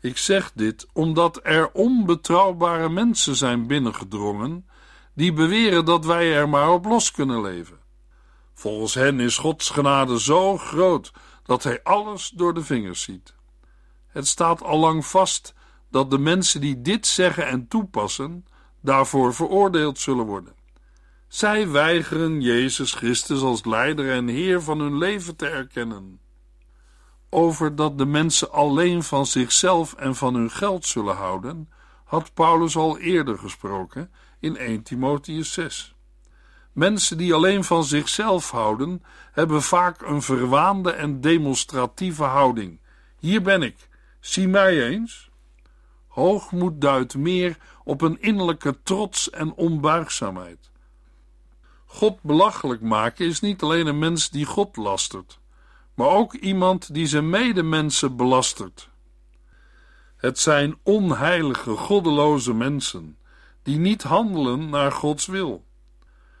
Ik 0.00 0.16
zeg 0.16 0.52
dit 0.54 0.86
omdat 0.92 1.40
er 1.42 1.72
onbetrouwbare 1.72 2.88
mensen 2.88 3.36
zijn 3.36 3.66
binnengedrongen 3.66 4.68
die 5.14 5.32
beweren 5.32 5.84
dat 5.84 6.04
wij 6.04 6.34
er 6.34 6.48
maar 6.48 6.70
op 6.70 6.84
los 6.84 7.10
kunnen 7.10 7.40
leven. 7.40 7.78
Volgens 8.54 8.94
hen 8.94 9.20
is 9.20 9.36
Gods 9.36 9.70
genade 9.70 10.20
zo 10.20 10.56
groot 10.56 11.12
dat 11.42 11.62
hij 11.62 11.82
alles 11.82 12.28
door 12.28 12.54
de 12.54 12.64
vingers 12.64 13.02
ziet. 13.02 13.34
Het 14.08 14.26
staat 14.26 14.62
al 14.62 14.78
lang 14.78 15.06
vast 15.06 15.54
dat 15.90 16.10
de 16.10 16.18
mensen 16.18 16.60
die 16.60 16.82
dit 16.82 17.06
zeggen 17.06 17.46
en 17.46 17.68
toepassen, 17.68 18.46
daarvoor 18.80 19.34
veroordeeld 19.34 19.98
zullen 19.98 20.26
worden. 20.26 20.54
Zij 21.28 21.68
weigeren 21.68 22.40
Jezus 22.40 22.92
Christus 22.92 23.40
als 23.40 23.64
leider 23.64 24.12
en 24.12 24.28
Heer 24.28 24.62
van 24.62 24.80
hun 24.80 24.98
leven 24.98 25.36
te 25.36 25.48
erkennen. 25.48 26.20
Over 27.30 27.76
dat 27.76 27.98
de 27.98 28.06
mensen 28.06 28.52
alleen 28.52 29.02
van 29.02 29.26
zichzelf 29.26 29.94
en 29.94 30.14
van 30.14 30.34
hun 30.34 30.50
geld 30.50 30.86
zullen 30.86 31.16
houden, 31.16 31.68
had 32.04 32.34
Paulus 32.34 32.76
al 32.76 32.98
eerder 32.98 33.38
gesproken 33.38 34.10
in 34.40 34.56
1 34.56 34.82
Timotheus 34.82 35.52
6. 35.52 35.94
Mensen 36.72 37.18
die 37.18 37.34
alleen 37.34 37.64
van 37.64 37.84
zichzelf 37.84 38.50
houden, 38.50 39.02
hebben 39.32 39.62
vaak 39.62 40.02
een 40.02 40.22
verwaande 40.22 40.92
en 40.92 41.20
demonstratieve 41.20 42.24
houding. 42.24 42.80
Hier 43.18 43.42
ben 43.42 43.62
ik, 43.62 43.88
zie 44.20 44.48
mij 44.48 44.86
eens. 44.86 45.30
Hoogmoed 46.06 46.80
duidt 46.80 47.16
meer 47.16 47.58
op 47.84 48.00
een 48.00 48.20
innerlijke 48.20 48.78
trots 48.82 49.30
en 49.30 49.54
onbuigzaamheid. 49.54 50.70
God 51.86 52.22
belachelijk 52.22 52.80
maken 52.80 53.26
is 53.26 53.40
niet 53.40 53.62
alleen 53.62 53.86
een 53.86 53.98
mens 53.98 54.30
die 54.30 54.44
God 54.44 54.76
lastert, 54.76 55.38
maar 55.98 56.08
ook 56.08 56.34
iemand 56.34 56.94
die 56.94 57.06
zijn 57.06 57.30
medemensen 57.30 58.16
belastert. 58.16 58.88
Het 60.16 60.38
zijn 60.38 60.78
onheilige, 60.82 61.70
goddeloze 61.70 62.54
mensen 62.54 63.18
die 63.62 63.78
niet 63.78 64.02
handelen 64.02 64.68
naar 64.68 64.92
Gods 64.92 65.26
wil. 65.26 65.64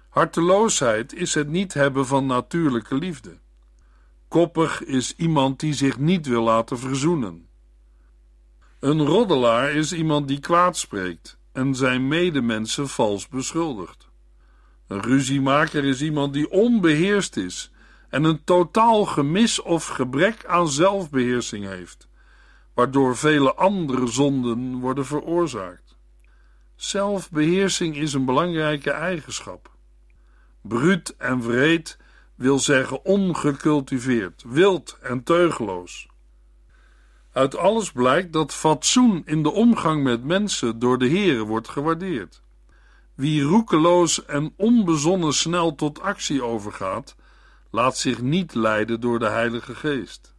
Harteloosheid 0.08 1.14
is 1.14 1.34
het 1.34 1.48
niet 1.48 1.74
hebben 1.74 2.06
van 2.06 2.26
natuurlijke 2.26 2.94
liefde. 2.94 3.38
Koppig 4.28 4.84
is 4.84 5.14
iemand 5.16 5.60
die 5.60 5.74
zich 5.74 5.98
niet 5.98 6.26
wil 6.26 6.42
laten 6.42 6.78
verzoenen. 6.78 7.48
Een 8.80 9.06
roddelaar 9.06 9.70
is 9.70 9.92
iemand 9.92 10.28
die 10.28 10.40
kwaad 10.40 10.76
spreekt 10.76 11.38
en 11.52 11.74
zijn 11.74 12.08
medemensen 12.08 12.88
vals 12.88 13.28
beschuldigt. 13.28 14.08
Een 14.86 15.02
ruziemaker 15.02 15.84
is 15.84 16.02
iemand 16.02 16.32
die 16.32 16.50
onbeheerst 16.50 17.36
is 17.36 17.72
en 18.08 18.24
een 18.24 18.44
totaal 18.44 19.04
gemis 19.04 19.62
of 19.62 19.86
gebrek 19.86 20.44
aan 20.46 20.68
zelfbeheersing 20.68 21.64
heeft, 21.64 22.08
waardoor 22.74 23.16
vele 23.16 23.54
andere 23.54 24.06
zonden 24.06 24.78
worden 24.78 25.06
veroorzaakt. 25.06 25.96
Zelfbeheersing 26.76 27.96
is 27.96 28.12
een 28.12 28.24
belangrijke 28.24 28.90
eigenschap. 28.90 29.70
Bruut 30.60 31.14
en 31.16 31.40
wreed 31.40 31.98
wil 32.34 32.58
zeggen 32.58 33.04
ongecultiveerd, 33.04 34.44
wild 34.46 34.98
en 35.02 35.22
teugeloos. 35.22 36.08
Uit 37.32 37.56
alles 37.56 37.92
blijkt 37.92 38.32
dat 38.32 38.54
fatsoen 38.54 39.22
in 39.24 39.42
de 39.42 39.50
omgang 39.50 40.02
met 40.02 40.24
mensen 40.24 40.78
door 40.78 40.98
de 40.98 41.08
Here 41.08 41.44
wordt 41.44 41.68
gewaardeerd. 41.68 42.42
Wie 43.14 43.42
roekeloos 43.42 44.24
en 44.24 44.52
onbezonnen 44.56 45.32
snel 45.32 45.74
tot 45.74 46.00
actie 46.00 46.42
overgaat, 46.42 47.16
laat 47.70 47.96
zich 47.96 48.20
niet 48.20 48.54
leiden 48.54 49.00
door 49.00 49.18
de 49.18 49.28
Heilige 49.28 49.74
Geest. 49.74 50.34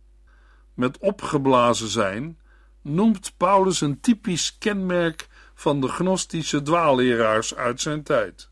Met 0.73 0.97
opgeblazen 0.97 1.87
zijn 1.87 2.39
noemt 2.81 3.33
Paulus 3.37 3.81
een 3.81 3.99
typisch 3.99 4.57
kenmerk 4.57 5.27
van 5.53 5.81
de 5.81 5.87
gnostische 5.87 6.61
dwaalleraars 6.61 7.55
uit 7.55 7.81
zijn 7.81 8.03
tijd. 8.03 8.49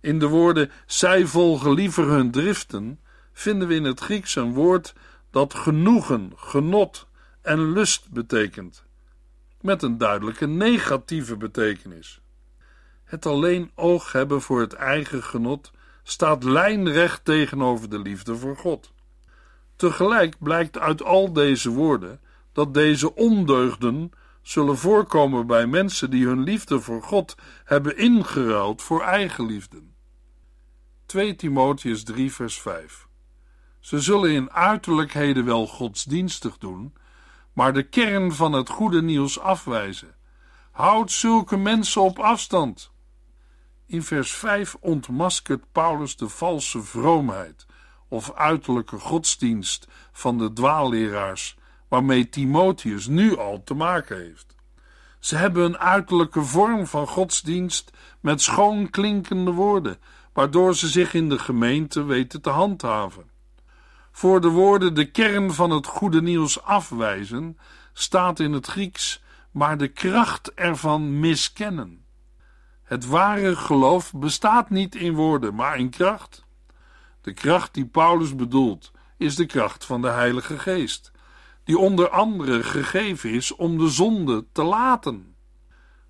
In 0.00 0.18
de 0.18 0.28
woorden 0.28 0.70
zij 0.86 1.26
volgen 1.26 1.72
liever 1.72 2.08
hun 2.08 2.30
driften 2.30 3.00
vinden 3.32 3.68
we 3.68 3.74
in 3.74 3.84
het 3.84 4.00
Grieks 4.00 4.34
een 4.34 4.52
woord 4.52 4.94
dat 5.30 5.54
genoegen, 5.54 6.32
genot 6.36 7.06
en 7.42 7.72
lust 7.72 8.10
betekent, 8.10 8.84
met 9.60 9.82
een 9.82 9.98
duidelijke 9.98 10.46
negatieve 10.46 11.36
betekenis. 11.36 12.20
Het 13.04 13.26
alleen 13.26 13.70
oog 13.74 14.12
hebben 14.12 14.42
voor 14.42 14.60
het 14.60 14.72
eigen 14.72 15.22
genot 15.22 15.72
staat 16.08 16.44
lijnrecht 16.44 17.24
tegenover 17.24 17.90
de 17.90 17.98
liefde 17.98 18.36
voor 18.36 18.56
God. 18.56 18.92
Tegelijk 19.76 20.36
blijkt 20.38 20.78
uit 20.78 21.02
al 21.02 21.32
deze 21.32 21.70
woorden 21.70 22.20
dat 22.52 22.74
deze 22.74 23.14
ondeugden 23.14 24.10
zullen 24.42 24.78
voorkomen 24.78 25.46
bij 25.46 25.66
mensen 25.66 26.10
die 26.10 26.26
hun 26.26 26.42
liefde 26.42 26.80
voor 26.80 27.02
God 27.02 27.34
hebben 27.64 27.96
ingeruild 27.96 28.82
voor 28.82 29.02
eigenliefde. 29.02 29.82
2 31.06 31.36
Timotheus 31.36 32.04
3 32.04 32.32
vers 32.32 32.60
5 32.60 33.06
Ze 33.80 34.00
zullen 34.00 34.30
in 34.30 34.50
uiterlijkheden 34.50 35.44
wel 35.44 35.66
godsdienstig 35.66 36.58
doen, 36.58 36.94
maar 37.52 37.72
de 37.72 37.82
kern 37.82 38.32
van 38.32 38.52
het 38.52 38.68
goede 38.68 39.02
nieuws 39.02 39.38
afwijzen. 39.38 40.14
Houd 40.70 41.10
zulke 41.12 41.56
mensen 41.56 42.02
op 42.02 42.18
afstand. 42.18 42.94
In 43.86 44.02
vers 44.02 44.32
5 44.32 44.76
ontmaskert 44.80 45.72
Paulus 45.72 46.16
de 46.16 46.28
valse 46.28 46.82
vroomheid 46.82 47.66
of 48.08 48.32
uiterlijke 48.32 48.98
godsdienst 48.98 49.88
van 50.12 50.38
de 50.38 50.52
dwaalleraars 50.52 51.56
waarmee 51.88 52.28
Timotheus 52.28 53.06
nu 53.06 53.36
al 53.36 53.62
te 53.64 53.74
maken 53.74 54.16
heeft. 54.16 54.54
Ze 55.18 55.36
hebben 55.36 55.64
een 55.64 55.78
uiterlijke 55.78 56.42
vorm 56.42 56.86
van 56.86 57.06
godsdienst 57.06 57.90
met 58.20 58.42
schoon 58.42 58.90
klinkende 58.90 59.50
woorden, 59.50 59.98
waardoor 60.32 60.76
ze 60.76 60.88
zich 60.88 61.14
in 61.14 61.28
de 61.28 61.38
gemeente 61.38 62.04
weten 62.04 62.42
te 62.42 62.50
handhaven. 62.50 63.30
Voor 64.12 64.40
de 64.40 64.48
woorden 64.48 64.94
de 64.94 65.10
kern 65.10 65.52
van 65.52 65.70
het 65.70 65.86
goede 65.86 66.22
nieuws 66.22 66.62
afwijzen, 66.62 67.58
staat 67.92 68.40
in 68.40 68.52
het 68.52 68.66
Grieks 68.66 69.22
maar 69.50 69.78
de 69.78 69.88
kracht 69.88 70.54
ervan 70.54 71.20
miskennen. 71.20 72.05
Het 72.86 73.06
ware 73.06 73.56
geloof 73.56 74.12
bestaat 74.12 74.70
niet 74.70 74.94
in 74.94 75.14
woorden, 75.14 75.54
maar 75.54 75.78
in 75.78 75.90
kracht. 75.90 76.44
De 77.20 77.32
kracht 77.32 77.74
die 77.74 77.86
Paulus 77.86 78.34
bedoelt, 78.34 78.92
is 79.16 79.36
de 79.36 79.46
kracht 79.46 79.84
van 79.84 80.02
de 80.02 80.08
Heilige 80.08 80.58
Geest, 80.58 81.12
die 81.64 81.78
onder 81.78 82.08
andere 82.08 82.62
gegeven 82.62 83.30
is 83.30 83.54
om 83.54 83.78
de 83.78 83.88
zonde 83.88 84.44
te 84.52 84.62
laten. 84.62 85.34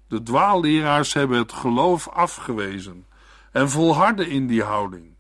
De 0.09 0.23
dwaalleraars 0.23 1.13
hebben 1.13 1.39
het 1.39 1.53
geloof 1.53 2.09
afgewezen 2.09 3.07
en 3.53 3.71
volharden 3.71 4.29
in 4.29 4.47
die 4.47 4.63
houding. 4.63 5.15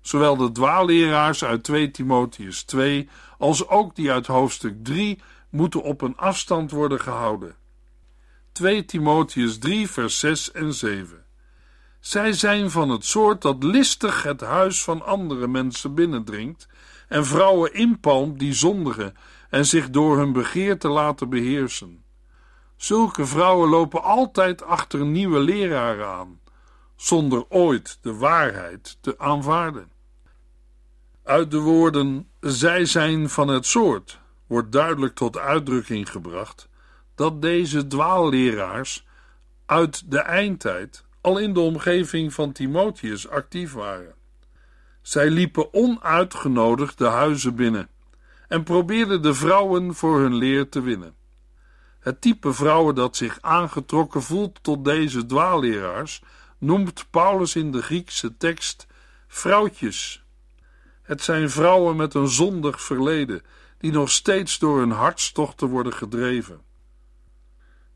Zowel 0.00 0.36
de 0.36 0.52
dwaalleraars 0.52 1.44
uit 1.44 1.62
2 1.62 1.90
Timotheus 1.90 2.62
2 2.62 3.08
als 3.38 3.68
ook 3.68 3.94
die 3.94 4.12
uit 4.12 4.26
hoofdstuk 4.26 4.84
3 4.84 5.20
moeten 5.50 5.82
op 5.82 6.00
een 6.00 6.16
afstand 6.16 6.70
worden 6.70 7.00
gehouden. 7.00 7.56
2 8.58 8.84
Timotheus 8.84 9.58
3 9.58 9.88
vers 9.88 10.18
6 10.18 10.52
en 10.52 10.74
7 10.74 11.24
Zij 12.00 12.32
zijn 12.32 12.70
van 12.70 12.90
het 12.90 13.04
soort 13.04 13.42
dat 13.42 13.62
listig 13.62 14.22
het 14.22 14.40
huis 14.40 14.82
van 14.82 15.04
andere 15.04 15.46
mensen 15.46 15.94
binnendringt 15.94 16.68
en 17.08 17.26
vrouwen 17.26 17.74
inpalmt 17.74 18.38
die 18.38 18.52
zondigen 18.52 19.16
en 19.50 19.66
zich 19.66 19.90
door 19.90 20.16
hun 20.16 20.32
begeerte 20.32 20.88
laten 20.88 21.28
beheersen. 21.28 22.04
Zulke 22.76 23.26
vrouwen 23.26 23.68
lopen 23.68 24.02
altijd 24.02 24.62
achter 24.62 25.06
nieuwe 25.06 25.38
leraren 25.38 26.08
aan, 26.08 26.40
zonder 26.96 27.44
ooit 27.48 27.98
de 28.02 28.14
waarheid 28.14 28.98
te 29.00 29.18
aanvaarden. 29.18 29.90
Uit 31.24 31.50
de 31.50 31.60
woorden 31.60 32.28
zij 32.40 32.84
zijn 32.84 33.28
van 33.28 33.48
het 33.48 33.66
soort 33.66 34.20
wordt 34.46 34.72
duidelijk 34.72 35.14
tot 35.14 35.38
uitdrukking 35.38 36.10
gebracht 36.10 36.67
dat 37.18 37.42
deze 37.42 37.86
dwaalleraars 37.86 39.06
uit 39.66 40.10
de 40.10 40.18
eindtijd 40.18 41.04
al 41.20 41.38
in 41.38 41.52
de 41.52 41.60
omgeving 41.60 42.34
van 42.34 42.52
Timotheus 42.52 43.28
actief 43.28 43.72
waren. 43.72 44.14
Zij 45.02 45.30
liepen 45.30 45.74
onuitgenodigd 45.74 46.98
de 46.98 47.06
huizen 47.06 47.54
binnen 47.54 47.88
en 48.48 48.62
probeerden 48.62 49.22
de 49.22 49.34
vrouwen 49.34 49.94
voor 49.94 50.20
hun 50.20 50.34
leer 50.34 50.68
te 50.68 50.80
winnen. 50.80 51.14
Het 52.00 52.20
type 52.20 52.52
vrouwen 52.52 52.94
dat 52.94 53.16
zich 53.16 53.38
aangetrokken 53.40 54.22
voelt 54.22 54.62
tot 54.62 54.84
deze 54.84 55.26
dwaalleraars 55.26 56.22
noemt 56.58 57.06
Paulus 57.10 57.56
in 57.56 57.72
de 57.72 57.82
Griekse 57.82 58.36
tekst 58.36 58.86
vrouwtjes. 59.28 60.24
Het 61.02 61.22
zijn 61.22 61.50
vrouwen 61.50 61.96
met 61.96 62.14
een 62.14 62.28
zondig 62.28 62.82
verleden 62.82 63.42
die 63.78 63.92
nog 63.92 64.10
steeds 64.10 64.58
door 64.58 64.78
hun 64.78 64.90
hartstochten 64.90 65.68
worden 65.68 65.92
gedreven. 65.92 66.66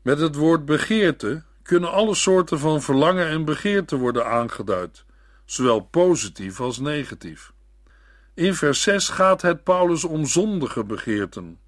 Met 0.03 0.19
het 0.19 0.35
woord 0.35 0.65
begeerte 0.65 1.43
kunnen 1.61 1.91
alle 1.91 2.15
soorten 2.15 2.59
van 2.59 2.81
verlangen 2.81 3.27
en 3.27 3.45
begeerte 3.45 3.97
worden 3.97 4.25
aangeduid, 4.25 5.05
zowel 5.45 5.79
positief 5.79 6.59
als 6.59 6.79
negatief. 6.79 7.53
In 8.33 8.55
vers 8.55 8.81
6 8.81 9.09
gaat 9.09 9.41
het 9.41 9.63
Paulus 9.63 10.03
om 10.03 10.25
zondige 10.25 10.83
begeerten. 10.83 11.59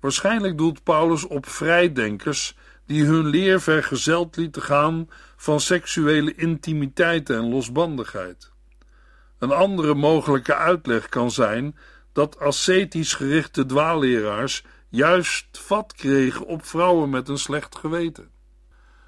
Waarschijnlijk 0.00 0.58
doelt 0.58 0.82
Paulus 0.82 1.26
op 1.26 1.48
vrijdenkers 1.48 2.56
die 2.86 3.04
hun 3.04 3.26
leer 3.26 3.60
vergezeld 3.60 4.36
lieten 4.36 4.62
gaan 4.62 5.10
van 5.36 5.60
seksuele 5.60 6.34
intimiteit 6.34 7.30
en 7.30 7.48
losbandigheid. 7.48 8.50
Een 9.38 9.52
andere 9.52 9.94
mogelijke 9.94 10.54
uitleg 10.54 11.08
kan 11.08 11.30
zijn 11.30 11.76
dat 12.12 12.38
ascetisch 12.38 13.14
gerichte 13.14 13.66
dwaalleraars 13.66 14.64
juist 14.88 15.58
vat 15.58 15.92
kregen 15.92 16.46
op 16.46 16.64
vrouwen 16.64 17.10
met 17.10 17.28
een 17.28 17.38
slecht 17.38 17.76
geweten. 17.76 18.30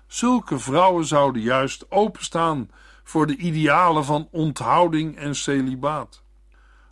Zulke 0.07 0.59
vrouwen 0.59 1.05
zouden 1.05 1.43
juist 1.43 1.91
openstaan 1.91 2.71
voor 3.05 3.27
de 3.27 3.37
idealen 3.37 4.05
van 4.05 4.29
onthouding 4.31 5.17
en 5.17 5.35
celibaat. 5.35 6.23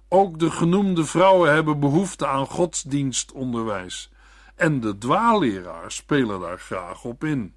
Ook 0.09 0.39
de 0.39 0.51
genoemde 0.51 1.05
vrouwen 1.05 1.53
hebben 1.53 1.81
behoefte 1.81 2.27
aan 2.27 2.47
godsdienstonderwijs 2.47 4.11
en 4.55 4.81
de 4.81 4.99
dwaalleraars 4.99 5.97
spelen 5.97 6.41
daar 6.41 6.59
graag 6.59 7.05
op 7.05 7.25
in. 7.25 7.55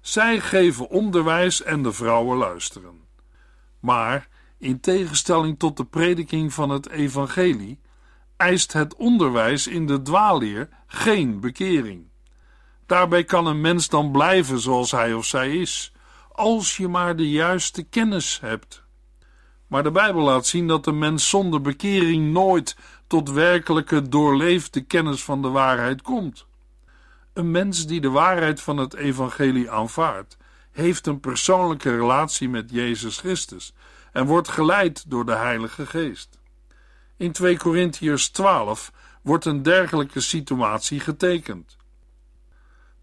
Zij 0.00 0.40
geven 0.40 0.88
onderwijs 0.88 1.62
en 1.62 1.82
de 1.82 1.92
vrouwen 1.92 2.38
luisteren. 2.38 3.00
Maar 3.80 4.28
in 4.58 4.80
tegenstelling 4.80 5.58
tot 5.58 5.76
de 5.76 5.84
prediking 5.84 6.52
van 6.52 6.70
het 6.70 6.88
evangelie 6.88 7.80
eist 8.40 8.72
het 8.72 8.94
onderwijs 8.94 9.66
in 9.66 9.86
de 9.86 10.02
dwaalleer 10.02 10.68
geen 10.86 11.40
bekering. 11.40 12.08
Daarbij 12.86 13.24
kan 13.24 13.46
een 13.46 13.60
mens 13.60 13.88
dan 13.88 14.10
blijven 14.10 14.60
zoals 14.60 14.90
hij 14.90 15.14
of 15.14 15.24
zij 15.24 15.56
is, 15.56 15.92
als 16.32 16.76
je 16.76 16.88
maar 16.88 17.16
de 17.16 17.30
juiste 17.30 17.82
kennis 17.82 18.40
hebt. 18.40 18.82
Maar 19.66 19.82
de 19.82 19.90
Bijbel 19.90 20.22
laat 20.22 20.46
zien 20.46 20.66
dat 20.66 20.84
de 20.84 20.92
mens 20.92 21.28
zonder 21.28 21.60
bekering 21.60 22.32
nooit 22.32 22.76
tot 23.06 23.30
werkelijke 23.30 24.08
doorleefde 24.08 24.80
kennis 24.80 25.24
van 25.24 25.42
de 25.42 25.48
waarheid 25.48 26.02
komt. 26.02 26.46
Een 27.32 27.50
mens 27.50 27.86
die 27.86 28.00
de 28.00 28.10
waarheid 28.10 28.60
van 28.60 28.76
het 28.76 28.94
evangelie 28.94 29.70
aanvaardt, 29.70 30.36
heeft 30.70 31.06
een 31.06 31.20
persoonlijke 31.20 31.96
relatie 31.96 32.48
met 32.48 32.70
Jezus 32.70 33.18
Christus 33.18 33.72
en 34.12 34.26
wordt 34.26 34.48
geleid 34.48 35.10
door 35.10 35.26
de 35.26 35.36
Heilige 35.36 35.86
Geest. 35.86 36.39
In 37.20 37.32
2 37.32 37.56
Korintiërs 37.56 38.28
12 38.28 38.92
wordt 39.22 39.44
een 39.44 39.62
dergelijke 39.62 40.20
situatie 40.20 41.00
getekend. 41.00 41.76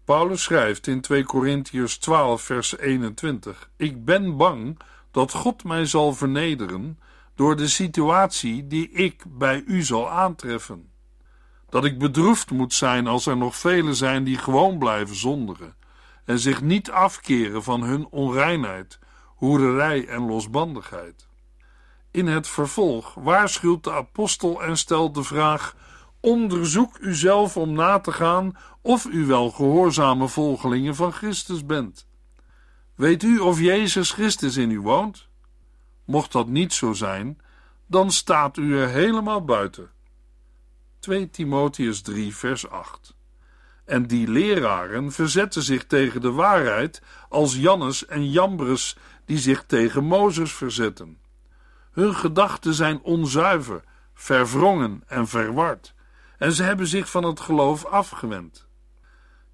Paulus 0.04 0.42
schrijft 0.42 0.86
in 0.86 1.00
2 1.00 1.24
Korintiërs 1.24 1.98
12 1.98 2.42
vers 2.42 2.78
21: 2.78 3.70
Ik 3.76 4.04
ben 4.04 4.36
bang 4.36 4.78
dat 5.10 5.32
God 5.32 5.64
mij 5.64 5.86
zal 5.86 6.12
vernederen 6.14 6.98
door 7.34 7.56
de 7.56 7.68
situatie 7.68 8.66
die 8.66 8.90
ik 8.90 9.24
bij 9.28 9.62
u 9.66 9.82
zal 9.82 10.10
aantreffen. 10.10 10.90
Dat 11.68 11.84
ik 11.84 11.98
bedroefd 11.98 12.50
moet 12.50 12.74
zijn 12.74 13.06
als 13.06 13.26
er 13.26 13.36
nog 13.36 13.56
velen 13.56 13.94
zijn 13.94 14.24
die 14.24 14.38
gewoon 14.38 14.78
blijven 14.78 15.16
zondigen 15.16 15.76
en 16.24 16.38
zich 16.38 16.62
niet 16.62 16.90
afkeren 16.90 17.62
van 17.62 17.82
hun 17.82 18.06
onreinheid, 18.06 18.98
hoererij 19.24 20.06
en 20.06 20.26
losbandigheid. 20.26 21.27
In 22.18 22.26
het 22.26 22.48
vervolg 22.48 23.14
waarschuwt 23.14 23.84
de 23.84 23.92
apostel 23.92 24.62
en 24.62 24.76
stelt 24.76 25.14
de 25.14 25.22
vraag: 25.22 25.76
onderzoek 26.20 26.98
uzelf 26.98 27.56
om 27.56 27.72
na 27.72 27.98
te 27.98 28.12
gaan 28.12 28.56
of 28.82 29.04
u 29.04 29.26
wel 29.26 29.50
gehoorzame 29.50 30.28
volgelingen 30.28 30.94
van 30.94 31.12
Christus 31.12 31.66
bent. 31.66 32.06
Weet 32.94 33.22
u 33.22 33.38
of 33.38 33.60
Jezus 33.60 34.10
Christus 34.10 34.56
in 34.56 34.70
u 34.70 34.80
woont? 34.80 35.28
Mocht 36.04 36.32
dat 36.32 36.48
niet 36.48 36.72
zo 36.72 36.92
zijn, 36.92 37.40
dan 37.86 38.10
staat 38.10 38.56
u 38.56 38.78
er 38.78 38.88
helemaal 38.88 39.44
buiten. 39.44 39.90
2 40.98 41.30
Timotheus 41.30 42.02
3, 42.02 42.36
vers 42.36 42.68
8. 42.68 43.14
En 43.84 44.06
die 44.06 44.28
leraren 44.28 45.12
verzetten 45.12 45.62
zich 45.62 45.86
tegen 45.86 46.20
de 46.20 46.32
waarheid 46.32 47.02
als 47.28 47.56
Jannes 47.56 48.06
en 48.06 48.30
Jambres 48.30 48.96
die 49.24 49.38
zich 49.38 49.64
tegen 49.66 50.04
Mozes 50.04 50.52
verzetten. 50.52 51.26
Hun 51.98 52.14
gedachten 52.14 52.74
zijn 52.74 53.00
onzuiver, 53.02 53.82
verwrongen 54.14 55.02
en 55.06 55.28
verward, 55.28 55.94
en 56.36 56.52
ze 56.52 56.62
hebben 56.62 56.86
zich 56.86 57.10
van 57.10 57.24
het 57.24 57.40
geloof 57.40 57.84
afgewend. 57.84 58.66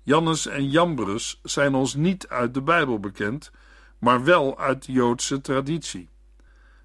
Jannes 0.02 0.46
en 0.46 0.70
Jambres 0.70 1.40
zijn 1.42 1.74
ons 1.74 1.94
niet 1.94 2.28
uit 2.28 2.54
de 2.54 2.62
Bijbel 2.62 3.00
bekend, 3.00 3.50
maar 3.98 4.24
wel 4.24 4.58
uit 4.58 4.86
de 4.86 4.92
Joodse 4.92 5.40
traditie. 5.40 6.08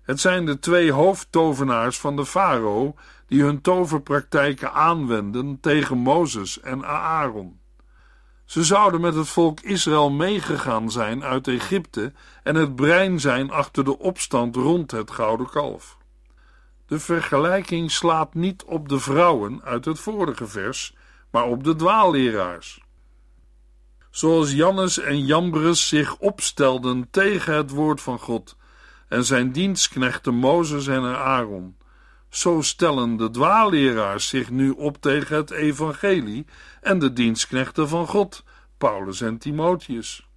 Het 0.02 0.20
zijn 0.20 0.46
de 0.46 0.60
twee 0.60 0.92
hoofdtovenaars 0.92 2.00
van 2.00 2.16
de 2.16 2.26
farao 2.26 2.96
die 3.28 3.44
hun 3.44 3.62
toverpraktijken 3.62 4.74
aanwenden 4.74 5.60
tegen 5.60 5.98
Mozes 5.98 6.60
en 6.60 6.86
Aaron. 6.86 7.59
Ze 8.50 8.64
zouden 8.64 9.02
met 9.02 9.16
het 9.16 9.28
volk 9.28 9.60
Israël 9.60 10.10
meegegaan 10.10 10.92
zijn 10.92 11.24
uit 11.24 11.48
Egypte 11.48 12.14
en 12.44 12.56
het 12.56 12.76
brein 12.76 13.20
zijn 13.20 13.52
achter 13.52 13.84
de 13.84 14.00
opstand 14.00 14.56
rond 14.56 14.92
het 14.92 15.12
gouden 15.12 15.50
kalf. 15.50 15.98
De 16.86 17.00
vergelijking 17.00 17.92
slaat 17.92 18.34
niet 18.34 18.64
op 18.64 18.90
de 18.90 19.00
vrouwen 19.00 19.62
uit 19.64 19.86
het 19.86 20.00
vorige 20.00 20.48
vers, 20.48 20.96
maar 21.32 21.44
op 21.44 21.64
de 21.64 21.76
dwaalleraars. 21.76 22.84
Zoals 24.10 24.52
Jannes 24.52 25.00
en 25.00 25.26
Jambres 25.26 25.88
zich 25.88 26.18
opstelden 26.18 27.08
tegen 27.12 27.54
het 27.54 27.70
woord 27.70 28.02
van 28.02 28.20
God 28.20 28.58
en 29.08 29.26
zijn 29.26 29.52
dienstknechten 29.52 30.36
Mozes 30.36 30.88
en 30.88 31.04
Aaron, 31.18 31.78
zo 32.30 32.62
stellen 32.62 33.18
de 33.18 33.30
dwaalleraars 33.30 34.28
zich 34.28 34.50
nu 34.50 34.70
op 34.70 35.02
tegen 35.02 35.36
het 35.36 35.52
evangelie 35.52 36.46
en 36.82 37.00
de 37.00 37.14
dienstknechten 37.14 37.90
van 37.90 38.08
God, 38.08 38.44
Paulus 38.78 39.22
en 39.22 39.38
Timotheus. 39.38 40.28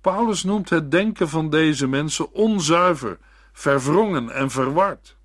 Paulus 0.00 0.42
noemt 0.42 0.70
het 0.70 0.90
denken 0.90 1.28
van 1.28 1.50
deze 1.50 1.86
mensen 1.86 2.32
onzuiver, 2.32 3.18
verwrongen 3.52 4.30
en 4.30 4.50
verward. 4.50 5.16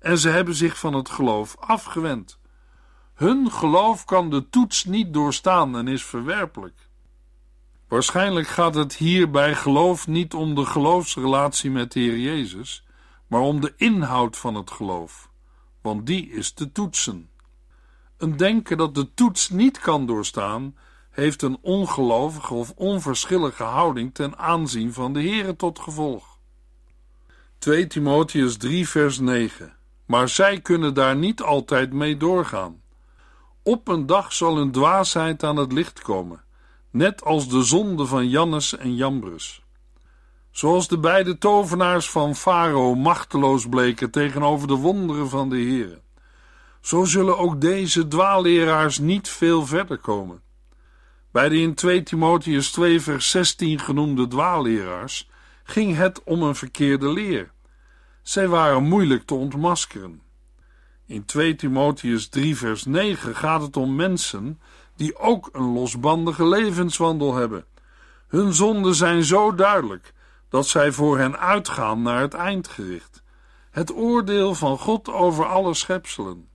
en 0.00 0.18
ze 0.18 0.28
hebben 0.28 0.54
zich 0.54 0.78
van 0.78 0.94
het 0.94 1.08
geloof 1.08 1.56
afgewend. 1.56 2.38
Hun 3.14 3.50
geloof 3.50 4.04
kan 4.04 4.30
de 4.30 4.48
toets 4.48 4.84
niet 4.84 5.12
doorstaan 5.12 5.76
en 5.76 5.88
is 5.88 6.04
verwerpelijk. 6.04 6.88
Waarschijnlijk 7.88 8.46
gaat 8.46 8.74
het 8.74 8.94
hier 8.96 9.30
bij 9.30 9.54
geloof 9.54 10.06
niet 10.06 10.34
om 10.34 10.54
de 10.54 10.64
geloofsrelatie 10.64 11.70
met 11.70 11.92
de 11.92 12.00
Heer 12.00 12.18
Jezus, 12.18 12.84
maar 13.28 13.40
om 13.40 13.60
de 13.60 13.72
inhoud 13.76 14.36
van 14.36 14.54
het 14.54 14.70
geloof, 14.70 15.30
want 15.80 16.06
die 16.06 16.30
is 16.30 16.52
te 16.52 16.72
toetsen. 16.72 17.30
Een 18.16 18.36
denken 18.36 18.76
dat 18.76 18.94
de 18.94 19.14
toets 19.14 19.48
niet 19.48 19.78
kan 19.78 20.06
doorstaan, 20.06 20.76
heeft 21.10 21.42
een 21.42 21.58
ongelovige 21.60 22.54
of 22.54 22.72
onverschillige 22.76 23.62
houding 23.62 24.14
ten 24.14 24.38
aanzien 24.38 24.92
van 24.92 25.12
de 25.12 25.20
Heere 25.20 25.56
tot 25.56 25.78
gevolg. 25.78 26.38
2 27.58 27.86
Timotheus 27.86 28.56
3 28.56 28.88
vers 28.88 29.18
9 29.18 29.72
Maar 30.06 30.28
zij 30.28 30.60
kunnen 30.60 30.94
daar 30.94 31.16
niet 31.16 31.42
altijd 31.42 31.92
mee 31.92 32.16
doorgaan. 32.16 32.82
Op 33.62 33.88
een 33.88 34.06
dag 34.06 34.32
zal 34.32 34.56
hun 34.56 34.72
dwaasheid 34.72 35.42
aan 35.42 35.56
het 35.56 35.72
licht 35.72 36.02
komen, 36.02 36.44
net 36.90 37.24
als 37.24 37.48
de 37.48 37.62
zonde 37.62 38.06
van 38.06 38.28
Jannes 38.28 38.76
en 38.76 38.94
Jambres. 38.94 39.62
Zoals 40.58 40.88
de 40.88 40.98
beide 40.98 41.38
tovenaars 41.38 42.10
van 42.10 42.36
Farao 42.36 42.94
machteloos 42.94 43.68
bleken 43.68 44.10
tegenover 44.10 44.68
de 44.68 44.74
wonderen 44.74 45.28
van 45.28 45.48
de 45.48 45.56
Heere. 45.56 46.00
Zo 46.80 47.04
zullen 47.04 47.38
ook 47.38 47.60
deze 47.60 48.08
dwaalleraars 48.08 48.98
niet 48.98 49.28
veel 49.28 49.66
verder 49.66 49.98
komen. 49.98 50.40
Bij 51.30 51.48
de 51.48 51.58
in 51.58 51.74
2 51.74 52.02
Timotheus 52.02 52.70
2 52.70 53.00
vers 53.00 53.30
16 53.30 53.78
genoemde 53.78 54.28
dwaalleraars 54.28 55.30
ging 55.62 55.96
het 55.96 56.22
om 56.22 56.42
een 56.42 56.54
verkeerde 56.54 57.08
leer. 57.12 57.50
Zij 58.22 58.48
waren 58.48 58.82
moeilijk 58.82 59.26
te 59.26 59.34
ontmaskeren. 59.34 60.22
In 61.06 61.24
2 61.24 61.54
Timotheus 61.54 62.28
3 62.28 62.56
vers 62.56 62.84
9 62.84 63.36
gaat 63.36 63.62
het 63.62 63.76
om 63.76 63.96
mensen 63.96 64.60
die 64.96 65.18
ook 65.18 65.48
een 65.52 65.72
losbandige 65.72 66.46
levenswandel 66.46 67.34
hebben. 67.34 67.64
Hun 68.28 68.54
zonden 68.54 68.94
zijn 68.94 69.24
zo 69.24 69.54
duidelijk 69.54 70.16
dat 70.48 70.66
zij 70.66 70.92
voor 70.92 71.18
hen 71.18 71.38
uitgaan 71.38 72.02
naar 72.02 72.20
het 72.20 72.34
eindgericht, 72.34 73.22
het 73.70 73.94
oordeel 73.94 74.54
van 74.54 74.78
God 74.78 75.08
over 75.08 75.46
alle 75.46 75.74
schepselen. 75.74 76.48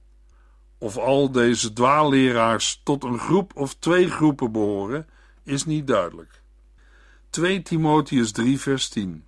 Of 0.78 0.98
al 0.98 1.32
deze 1.32 1.74
dwaalleraars 1.74 2.82
tot 2.84 3.04
een 3.04 3.20
groep 3.20 3.56
of 3.56 3.74
twee 3.74 4.10
groepen 4.10 4.52
behoren, 4.52 5.08
is 5.44 5.66
niet 5.66 5.88
duidelijk. 5.88 6.42
2 7.30 7.62
Timotheus 7.62 8.32
3 8.32 8.60
vers 8.60 8.90
10 8.90 9.26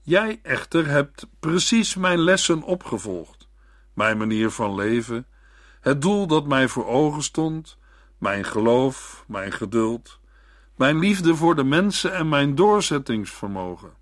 Jij 0.00 0.40
echter 0.42 0.86
hebt 0.86 1.26
precies 1.40 1.94
mijn 1.94 2.18
lessen 2.18 2.62
opgevolgd, 2.62 3.48
mijn 3.94 4.18
manier 4.18 4.50
van 4.50 4.74
leven, 4.74 5.26
het 5.80 6.02
doel 6.02 6.26
dat 6.26 6.46
mij 6.46 6.68
voor 6.68 6.86
ogen 6.86 7.22
stond, 7.22 7.78
mijn 8.18 8.44
geloof, 8.44 9.24
mijn 9.26 9.52
geduld, 9.52 10.20
mijn 10.82 10.98
liefde 10.98 11.36
voor 11.36 11.54
de 11.54 11.64
mensen 11.64 12.14
en 12.14 12.28
mijn 12.28 12.54
doorzettingsvermogen. 12.54 13.92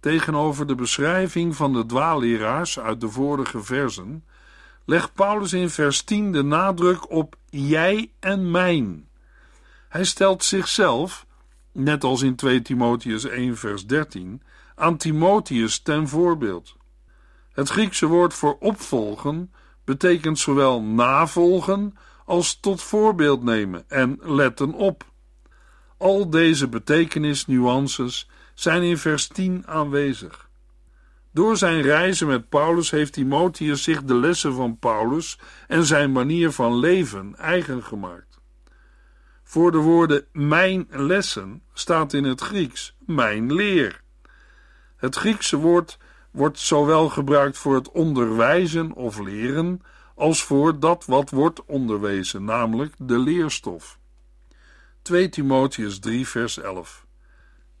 Tegenover 0.00 0.66
de 0.66 0.74
beschrijving 0.74 1.56
van 1.56 1.72
de 1.72 1.86
dwaalleraars 1.86 2.78
uit 2.78 3.00
de 3.00 3.08
vorige 3.08 3.62
versen 3.62 4.24
legt 4.84 5.14
Paulus 5.14 5.52
in 5.52 5.70
vers 5.70 6.02
10 6.02 6.32
de 6.32 6.42
nadruk 6.42 7.10
op 7.10 7.36
jij 7.50 8.10
en 8.20 8.50
mijn. 8.50 9.08
Hij 9.88 10.04
stelt 10.04 10.44
zichzelf, 10.44 11.26
net 11.72 12.04
als 12.04 12.22
in 12.22 12.36
2 12.36 12.62
Timotheus 12.62 13.24
1 13.24 13.56
vers 13.56 13.86
13, 13.86 14.42
aan 14.74 14.96
Timotheus 14.96 15.78
ten 15.78 16.08
voorbeeld. 16.08 16.76
Het 17.52 17.68
Griekse 17.68 18.06
woord 18.06 18.34
voor 18.34 18.56
opvolgen 18.60 19.52
betekent 19.84 20.38
zowel 20.38 20.82
navolgen 20.82 21.96
als 22.24 22.60
tot 22.60 22.82
voorbeeld 22.82 23.42
nemen 23.42 23.84
en 23.88 24.18
letten 24.22 24.72
op. 24.72 25.12
Al 26.04 26.30
deze 26.30 26.68
betekenisnuances 26.68 28.28
zijn 28.54 28.82
in 28.82 28.98
vers 28.98 29.26
10 29.26 29.66
aanwezig. 29.66 30.50
Door 31.32 31.56
zijn 31.56 31.82
reizen 31.82 32.26
met 32.26 32.48
Paulus 32.48 32.90
heeft 32.90 33.12
Timotheus 33.12 33.82
zich 33.82 34.02
de 34.02 34.14
lessen 34.14 34.54
van 34.54 34.78
Paulus 34.78 35.38
en 35.68 35.84
zijn 35.84 36.12
manier 36.12 36.50
van 36.50 36.78
leven 36.78 37.36
eigen 37.36 37.82
gemaakt. 37.82 38.40
Voor 39.42 39.72
de 39.72 39.78
woorden 39.78 40.24
mijn 40.32 40.86
lessen 40.90 41.62
staat 41.72 42.12
in 42.12 42.24
het 42.24 42.40
Grieks 42.40 42.96
mijn 43.06 43.52
leer. 43.52 44.00
Het 44.96 45.16
Griekse 45.16 45.56
woord 45.56 45.98
wordt 46.30 46.58
zowel 46.58 47.08
gebruikt 47.08 47.58
voor 47.58 47.74
het 47.74 47.90
onderwijzen 47.90 48.92
of 48.92 49.18
leren 49.18 49.80
als 50.14 50.42
voor 50.42 50.80
dat 50.80 51.04
wat 51.04 51.30
wordt 51.30 51.64
onderwezen, 51.64 52.44
namelijk 52.44 52.94
de 52.98 53.18
leerstof. 53.18 53.98
2 55.04 55.28
Timotheus 55.28 55.98
3 55.98 56.28
vers 56.28 56.58
11 56.58 57.06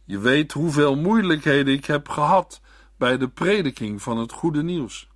Je 0.04 0.18
weet 0.18 0.52
hoeveel 0.52 0.96
moeilijkheden 0.96 1.74
ik 1.74 1.84
heb 1.84 2.08
gehad 2.08 2.60
bij 2.96 3.18
de 3.18 3.28
prediking 3.28 4.02
van 4.02 4.18
het 4.18 4.32
goede 4.32 4.62
nieuws. 4.62 5.08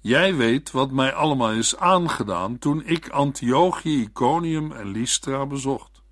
Jij 0.00 0.34
weet 0.34 0.70
wat 0.70 0.90
mij 0.90 1.12
allemaal 1.12 1.52
is 1.52 1.76
aangedaan 1.76 2.58
toen 2.58 2.86
ik 2.86 3.08
Antiochië, 3.08 4.00
Iconium 4.00 4.72
en 4.72 4.90
Lystra 4.90 5.46
bezocht. 5.46 6.02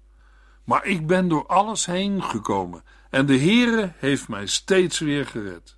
Maar 0.64 0.84
ik 0.84 1.06
ben 1.06 1.28
door 1.28 1.46
alles 1.46 1.86
heen 1.86 2.22
gekomen 2.22 2.82
en 3.10 3.26
de 3.26 3.38
Heere 3.38 3.92
heeft 3.96 4.28
mij 4.28 4.46
steeds 4.46 4.98
weer 4.98 5.26
gered. 5.26 5.76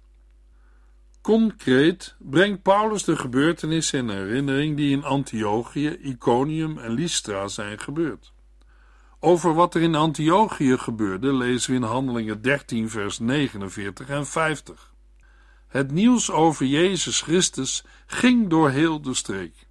Concreet 1.21 2.15
brengt 2.19 2.63
Paulus 2.63 3.05
de 3.05 3.17
gebeurtenissen 3.17 3.99
in 3.99 4.09
herinnering 4.09 4.77
die 4.77 4.91
in 4.91 5.05
Antiochië, 5.05 5.89
Iconium 5.89 6.79
en 6.79 6.91
Lystra 6.91 7.49
zijn 7.49 7.79
gebeurd. 7.79 8.37
Over 9.21 9.55
wat 9.55 9.75
er 9.75 9.83
in 9.83 9.95
Antiochië 9.95 10.79
gebeurde 10.79 11.33
lezen 11.33 11.71
we 11.71 11.77
in 11.77 11.83
Handelingen 11.83 12.43
13, 12.43 12.91
vers 12.91 13.19
49 13.19 14.09
en 14.09 14.27
50. 14.27 14.95
Het 15.69 15.91
nieuws 15.91 16.31
over 16.31 16.67
Jezus 16.67 17.21
Christus 17.21 17.85
ging 18.07 18.49
door 18.49 18.71
heel 18.71 19.03
de 19.03 19.15
streek. 19.15 19.67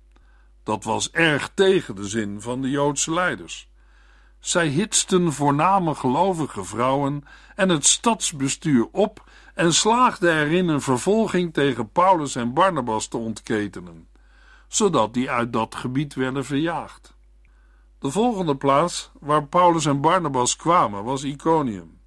Dat 0.64 0.84
was 0.84 1.12
erg 1.12 1.52
tegen 1.54 1.96
de 1.96 2.08
zin 2.08 2.42
van 2.42 2.62
de 2.62 2.70
Joodse 2.70 3.14
leiders. 3.14 3.70
Zij 4.40 4.68
hitsten 4.68 5.34
voorname 5.34 5.96
gelovige 5.96 6.64
vrouwen 6.64 7.24
en 7.56 7.70
het 7.70 7.86
stadsbestuur 7.86 8.88
op 8.92 9.30
en 9.54 9.74
slaagden 9.74 10.38
erin 10.38 10.68
een 10.68 10.82
vervolging 10.82 11.54
tegen 11.54 11.92
Paulus 11.92 12.36
en 12.36 12.54
Barnabas 12.54 13.08
te 13.08 13.18
ontketenen, 13.18 14.08
zodat 14.68 15.14
die 15.14 15.30
uit 15.30 15.54
dat 15.54 15.76
gebied 15.76 16.14
werden 16.14 16.46
verjaagd. 16.46 17.17
De 18.00 18.12
volgende 18.12 18.56
plaats 18.56 19.12
waar 19.20 19.48
Paulus 19.48 19.86
en 19.86 20.02
Barnabas 20.02 20.56
kwamen 20.56 21.04
was 21.04 21.24
Iconium. 21.24 22.00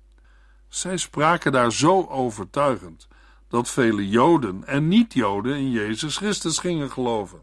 Zij 0.68 0.96
spraken 0.96 1.52
daar 1.52 1.72
zo 1.72 2.06
overtuigend 2.06 3.08
dat 3.48 3.70
vele 3.70 4.08
Joden 4.08 4.66
en 4.66 4.88
niet-Joden 4.88 5.56
in 5.56 5.70
Jezus 5.70 6.16
Christus 6.16 6.58
gingen 6.58 6.90
geloven. 6.90 7.42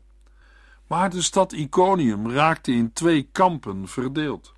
Maar 0.88 1.10
de 1.10 1.22
stad 1.22 1.52
Iconium 1.52 2.32
raakte 2.32 2.72
in 2.72 2.94
twee 2.94 3.30
kampen 3.32 3.88
verdeeld. 3.88 4.54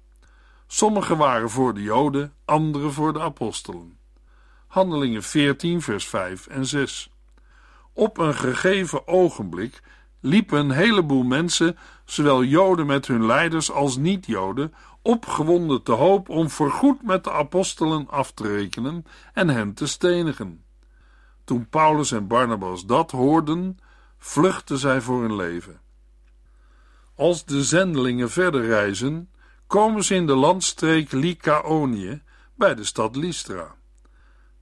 Sommigen 0.68 1.18
waren 1.18 1.50
voor 1.50 1.74
de 1.74 1.82
Joden, 1.82 2.34
anderen 2.46 2.94
voor 2.94 3.14
de 3.14 3.20
apostelen. 3.20 3.98
Handelingen 4.68 5.24
14, 5.24 5.82
vers 5.82 6.08
5 6.08 6.48
en 6.48 6.66
6. 6.66 7.12
Op 7.94 8.18
een 8.18 8.36
gegeven 8.36 9.08
ogenblik 9.08 9.82
liepen 10.20 10.60
een 10.60 10.72
heleboel 10.72 11.24
mensen, 11.24 11.78
zowel 12.06 12.44
Joden 12.44 12.86
met 12.86 13.08
hun 13.08 13.26
leiders 13.26 13.72
als 13.72 13.98
niet-Joden, 13.98 14.74
opgewonden 15.02 15.84
te 15.84 15.92
hoop 15.92 16.30
om 16.30 16.50
voorgoed 16.50 17.04
met 17.04 17.24
de 17.24 17.32
apostelen 17.32 18.10
af 18.10 18.32
te 18.32 18.48
rekenen 18.48 19.06
en 19.34 19.50
hen 19.50 19.74
te 19.74 19.88
stenigen. 19.88 20.64
Toen 21.44 21.70
Paulus 21.70 22.12
en 22.12 22.28
Barnabas 22.28 22.86
dat 22.86 23.12
hoorden, 23.12 23.78
vluchtten 24.18 24.78
zij 24.78 25.02
voor 25.02 25.22
hun 25.22 25.36
leven. 25.36 25.80
Als 27.16 27.46
de 27.46 27.64
zendelingen 27.64 28.30
verder 28.30 28.66
reizen, 28.66 29.30
komen 29.68 30.04
ze 30.04 30.16
in 30.16 30.28
de 30.28 30.36
landstreek 30.36 31.12
Lycaonië 31.12 32.22
bij 32.56 32.76
de 32.76 32.84
stad 32.84 33.16
Lystra. 33.16 33.76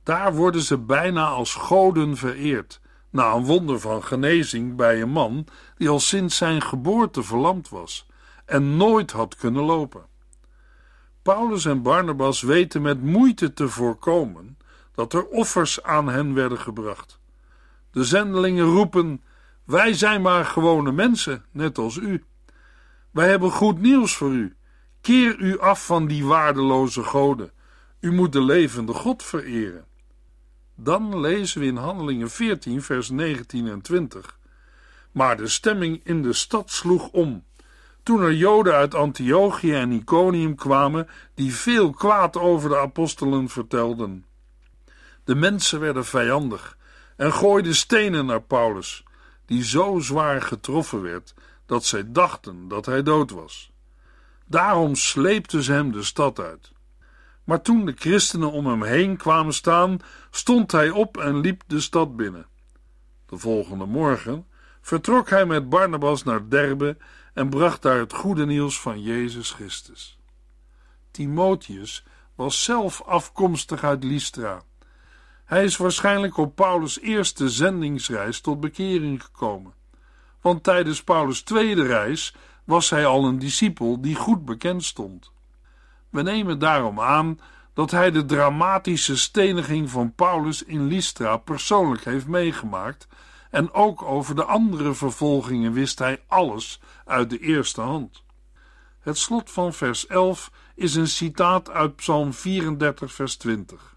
Daar 0.03 0.35
worden 0.35 0.61
ze 0.61 0.77
bijna 0.77 1.25
als 1.25 1.53
goden 1.53 2.17
vereerd, 2.17 2.81
na 3.09 3.33
een 3.33 3.45
wonder 3.45 3.79
van 3.79 4.03
genezing 4.03 4.75
bij 4.75 5.01
een 5.01 5.09
man 5.09 5.47
die 5.77 5.89
al 5.89 5.99
sinds 5.99 6.37
zijn 6.37 6.61
geboorte 6.61 7.23
verlamd 7.23 7.69
was 7.69 8.07
en 8.45 8.77
nooit 8.77 9.11
had 9.11 9.35
kunnen 9.35 9.63
lopen. 9.63 10.05
Paulus 11.21 11.65
en 11.65 11.81
Barnabas 11.81 12.41
weten 12.41 12.81
met 12.81 13.03
moeite 13.03 13.53
te 13.53 13.69
voorkomen 13.69 14.57
dat 14.91 15.13
er 15.13 15.27
offers 15.27 15.83
aan 15.83 16.09
hen 16.09 16.33
werden 16.33 16.59
gebracht. 16.59 17.19
De 17.91 18.03
zendelingen 18.03 18.65
roepen: 18.65 19.23
Wij 19.63 19.93
zijn 19.93 20.21
maar 20.21 20.45
gewone 20.45 20.91
mensen, 20.91 21.45
net 21.51 21.77
als 21.77 21.95
u. 21.95 22.23
Wij 23.11 23.29
hebben 23.29 23.51
goed 23.51 23.79
nieuws 23.79 24.15
voor 24.15 24.31
u. 24.31 24.55
Keer 25.01 25.39
u 25.39 25.59
af 25.59 25.85
van 25.85 26.07
die 26.07 26.25
waardeloze 26.25 27.03
goden. 27.03 27.51
U 27.99 28.11
moet 28.11 28.31
de 28.31 28.41
levende 28.41 28.93
God 28.93 29.23
vereren. 29.23 29.85
Dan 30.79 31.19
lezen 31.19 31.61
we 31.61 31.65
in 31.65 31.75
Handelingen 31.75 32.29
14, 32.29 32.81
vers 32.81 33.09
19 33.09 33.67
en 33.67 33.81
20. 33.81 34.37
Maar 35.11 35.37
de 35.37 35.47
stemming 35.47 36.01
in 36.03 36.21
de 36.21 36.33
stad 36.33 36.71
sloeg 36.71 37.09
om. 37.09 37.43
Toen 38.03 38.21
er 38.21 38.33
Joden 38.33 38.73
uit 38.73 38.95
Antiochië 38.95 39.73
en 39.73 39.91
Iconium 39.91 40.55
kwamen, 40.55 41.07
die 41.33 41.53
veel 41.53 41.91
kwaad 41.91 42.37
over 42.37 42.69
de 42.69 42.77
apostelen 42.77 43.49
vertelden. 43.49 44.25
De 45.23 45.35
mensen 45.35 45.79
werden 45.79 46.05
vijandig 46.05 46.77
en 47.15 47.33
gooiden 47.33 47.75
stenen 47.75 48.25
naar 48.25 48.41
Paulus, 48.41 49.03
die 49.45 49.63
zo 49.63 49.99
zwaar 49.99 50.41
getroffen 50.41 51.01
werd 51.01 51.33
dat 51.65 51.85
zij 51.85 52.11
dachten 52.11 52.67
dat 52.67 52.85
hij 52.85 53.03
dood 53.03 53.31
was. 53.31 53.71
Daarom 54.45 54.95
sleepten 54.95 55.63
ze 55.63 55.71
hem 55.71 55.91
de 55.91 56.03
stad 56.03 56.39
uit. 56.39 56.71
Maar 57.47 57.61
toen 57.61 57.85
de 57.85 57.93
christenen 57.95 58.51
om 58.51 58.65
hem 58.65 58.83
heen 58.83 59.17
kwamen 59.17 59.53
staan, 59.53 59.99
stond 60.31 60.71
hij 60.71 60.89
op 60.89 61.17
en 61.17 61.39
liep 61.39 61.63
de 61.67 61.79
stad 61.79 62.15
binnen. 62.15 62.45
De 63.25 63.37
volgende 63.37 63.85
morgen 63.85 64.47
vertrok 64.81 65.29
hij 65.29 65.45
met 65.45 65.69
Barnabas 65.69 66.23
naar 66.23 66.49
Derbe 66.49 66.97
en 67.33 67.49
bracht 67.49 67.81
daar 67.81 67.99
het 67.99 68.13
goede 68.13 68.45
nieuws 68.45 68.79
van 68.79 69.01
Jezus 69.01 69.51
Christus. 69.51 70.19
Timotheus 71.11 72.03
was 72.35 72.63
zelf 72.63 73.01
afkomstig 73.01 73.83
uit 73.83 74.03
Lystra. 74.03 74.61
Hij 75.45 75.63
is 75.63 75.77
waarschijnlijk 75.77 76.37
op 76.37 76.55
Paulus' 76.55 76.99
eerste 76.99 77.49
zendingsreis 77.49 78.41
tot 78.41 78.59
bekering 78.59 79.23
gekomen, 79.23 79.73
want 80.41 80.63
tijdens 80.63 81.03
Paulus' 81.03 81.41
tweede 81.41 81.85
reis 81.85 82.35
was 82.63 82.89
hij 82.89 83.05
al 83.05 83.25
een 83.25 83.39
discipel 83.39 84.01
die 84.01 84.15
goed 84.15 84.45
bekend 84.45 84.83
stond. 84.83 85.35
We 86.17 86.23
nemen 86.23 86.59
daarom 86.59 86.99
aan 86.99 87.39
dat 87.73 87.91
hij 87.91 88.11
de 88.11 88.25
dramatische 88.25 89.17
steniging 89.17 89.89
van 89.89 90.13
Paulus 90.13 90.63
in 90.63 90.87
Lystra 90.87 91.37
persoonlijk 91.37 92.03
heeft 92.03 92.27
meegemaakt 92.27 93.07
en 93.51 93.73
ook 93.73 94.01
over 94.01 94.35
de 94.35 94.43
andere 94.43 94.93
vervolgingen 94.93 95.73
wist 95.73 95.99
hij 95.99 96.21
alles 96.27 96.81
uit 97.05 97.29
de 97.29 97.39
eerste 97.39 97.81
hand. 97.81 98.23
Het 98.99 99.17
slot 99.17 99.51
van 99.51 99.73
vers 99.73 100.07
11 100.07 100.51
is 100.75 100.95
een 100.95 101.07
citaat 101.07 101.69
uit 101.69 101.95
Psalm 101.95 102.33
34, 102.33 103.13
vers 103.13 103.35
20. 103.35 103.95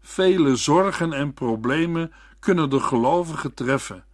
Vele 0.00 0.56
zorgen 0.56 1.12
en 1.12 1.34
problemen 1.34 2.12
kunnen 2.38 2.70
de 2.70 2.80
gelovigen 2.80 3.54
treffen, 3.54 4.04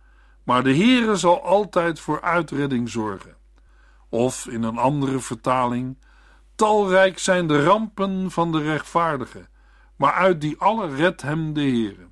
maar 0.45 0.63
de 0.63 0.75
Heere 0.77 1.17
zal 1.17 1.45
altijd 1.45 2.01
voor 2.01 2.23
uitredding 2.23 2.89
zorgen. 2.89 3.37
Of 4.09 4.47
in 4.47 4.63
een 4.63 4.79
andere 4.79 5.21
vertaling: 5.21 5.97
Talrijk 6.61 7.19
zijn 7.19 7.47
de 7.47 7.65
rampen 7.65 8.31
van 8.31 8.53
de 8.53 8.63
rechtvaardige, 8.63 9.49
maar 9.97 10.13
uit 10.13 10.41
die 10.41 10.59
alle 10.59 10.95
redt 10.95 11.23
hem 11.23 11.53
de 11.53 11.61
Heere. 11.61 12.09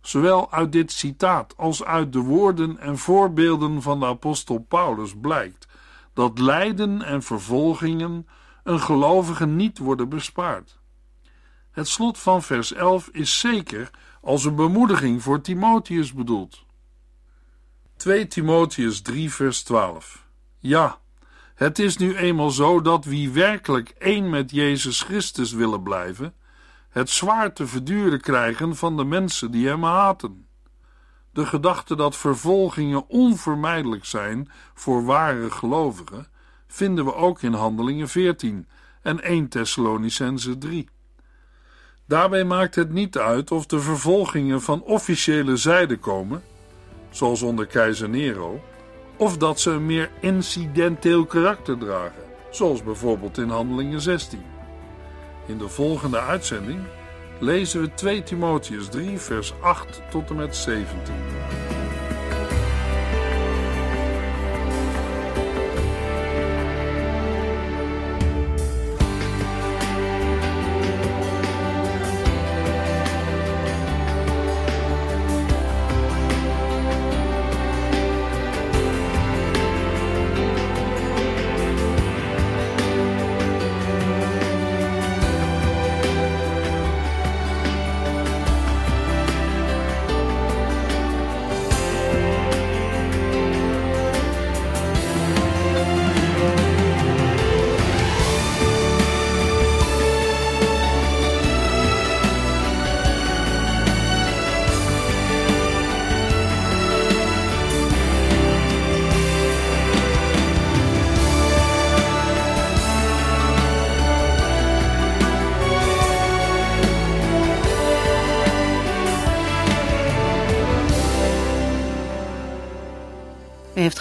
Zowel 0.00 0.52
uit 0.52 0.72
dit 0.72 0.92
citaat 0.92 1.56
als 1.56 1.84
uit 1.84 2.12
de 2.12 2.18
woorden 2.18 2.78
en 2.78 2.98
voorbeelden 2.98 3.82
van 3.82 4.00
de 4.00 4.06
apostel 4.06 4.58
Paulus 4.58 5.14
blijkt 5.20 5.68
dat 6.14 6.38
lijden 6.38 7.02
en 7.02 7.22
vervolgingen 7.22 8.28
een 8.64 8.80
gelovige 8.80 9.46
niet 9.46 9.78
worden 9.78 10.08
bespaard. 10.08 10.78
Het 11.70 11.88
slot 11.88 12.18
van 12.18 12.42
vers 12.42 12.72
11 12.72 13.08
is 13.12 13.38
zeker 13.38 13.90
als 14.20 14.44
een 14.44 14.56
bemoediging 14.56 15.22
voor 15.22 15.40
Timotheus 15.40 16.12
bedoeld. 16.12 16.64
2 17.96 18.26
Timotheus 18.26 19.02
3 19.02 19.32
vers 19.32 19.62
12 19.62 20.26
Ja, 20.58 20.98
het 21.56 21.78
is 21.78 21.96
nu 21.96 22.16
eenmaal 22.16 22.50
zo 22.50 22.80
dat 22.80 23.04
wie 23.04 23.30
werkelijk 23.30 23.88
één 23.88 24.30
met 24.30 24.50
Jezus 24.50 25.02
Christus 25.02 25.52
willen 25.52 25.82
blijven, 25.82 26.34
het 26.88 27.10
zwaar 27.10 27.52
te 27.52 27.66
verduren 27.66 28.20
krijgen 28.20 28.76
van 28.76 28.96
de 28.96 29.04
mensen 29.04 29.50
die 29.50 29.66
hem 29.68 29.82
haten. 29.82 30.46
De 31.30 31.46
gedachte 31.46 31.96
dat 31.96 32.16
vervolgingen 32.16 33.08
onvermijdelijk 33.08 34.04
zijn 34.04 34.50
voor 34.74 35.04
ware 35.04 35.50
gelovigen 35.50 36.26
vinden 36.66 37.04
we 37.04 37.14
ook 37.14 37.42
in 37.42 37.52
Handelingen 37.52 38.08
14 38.08 38.68
en 39.02 39.22
1 39.22 39.48
Thessalonicense 39.48 40.58
3. 40.58 40.88
Daarbij 42.06 42.44
maakt 42.44 42.74
het 42.74 42.92
niet 42.92 43.18
uit 43.18 43.50
of 43.50 43.66
de 43.66 43.80
vervolgingen 43.80 44.62
van 44.62 44.82
officiële 44.82 45.56
zijde 45.56 45.98
komen, 45.98 46.42
zoals 47.10 47.42
onder 47.42 47.66
keizer 47.66 48.08
Nero, 48.08 48.60
of 49.16 49.36
dat 49.36 49.60
ze 49.60 49.70
een 49.70 49.86
meer 49.86 50.10
incidenteel 50.20 51.24
karakter 51.24 51.78
dragen, 51.78 52.22
zoals 52.50 52.82
bijvoorbeeld 52.82 53.38
in 53.38 53.48
Handelingen 53.48 54.00
16. 54.00 54.42
In 55.46 55.58
de 55.58 55.68
volgende 55.68 56.20
uitzending 56.20 56.80
lezen 57.40 57.80
we 57.80 57.94
2 57.94 58.22
Timotheus 58.22 58.88
3, 58.88 59.18
vers 59.18 59.52
8 59.60 60.02
tot 60.10 60.30
en 60.30 60.36
met 60.36 60.56
17. 60.56 61.85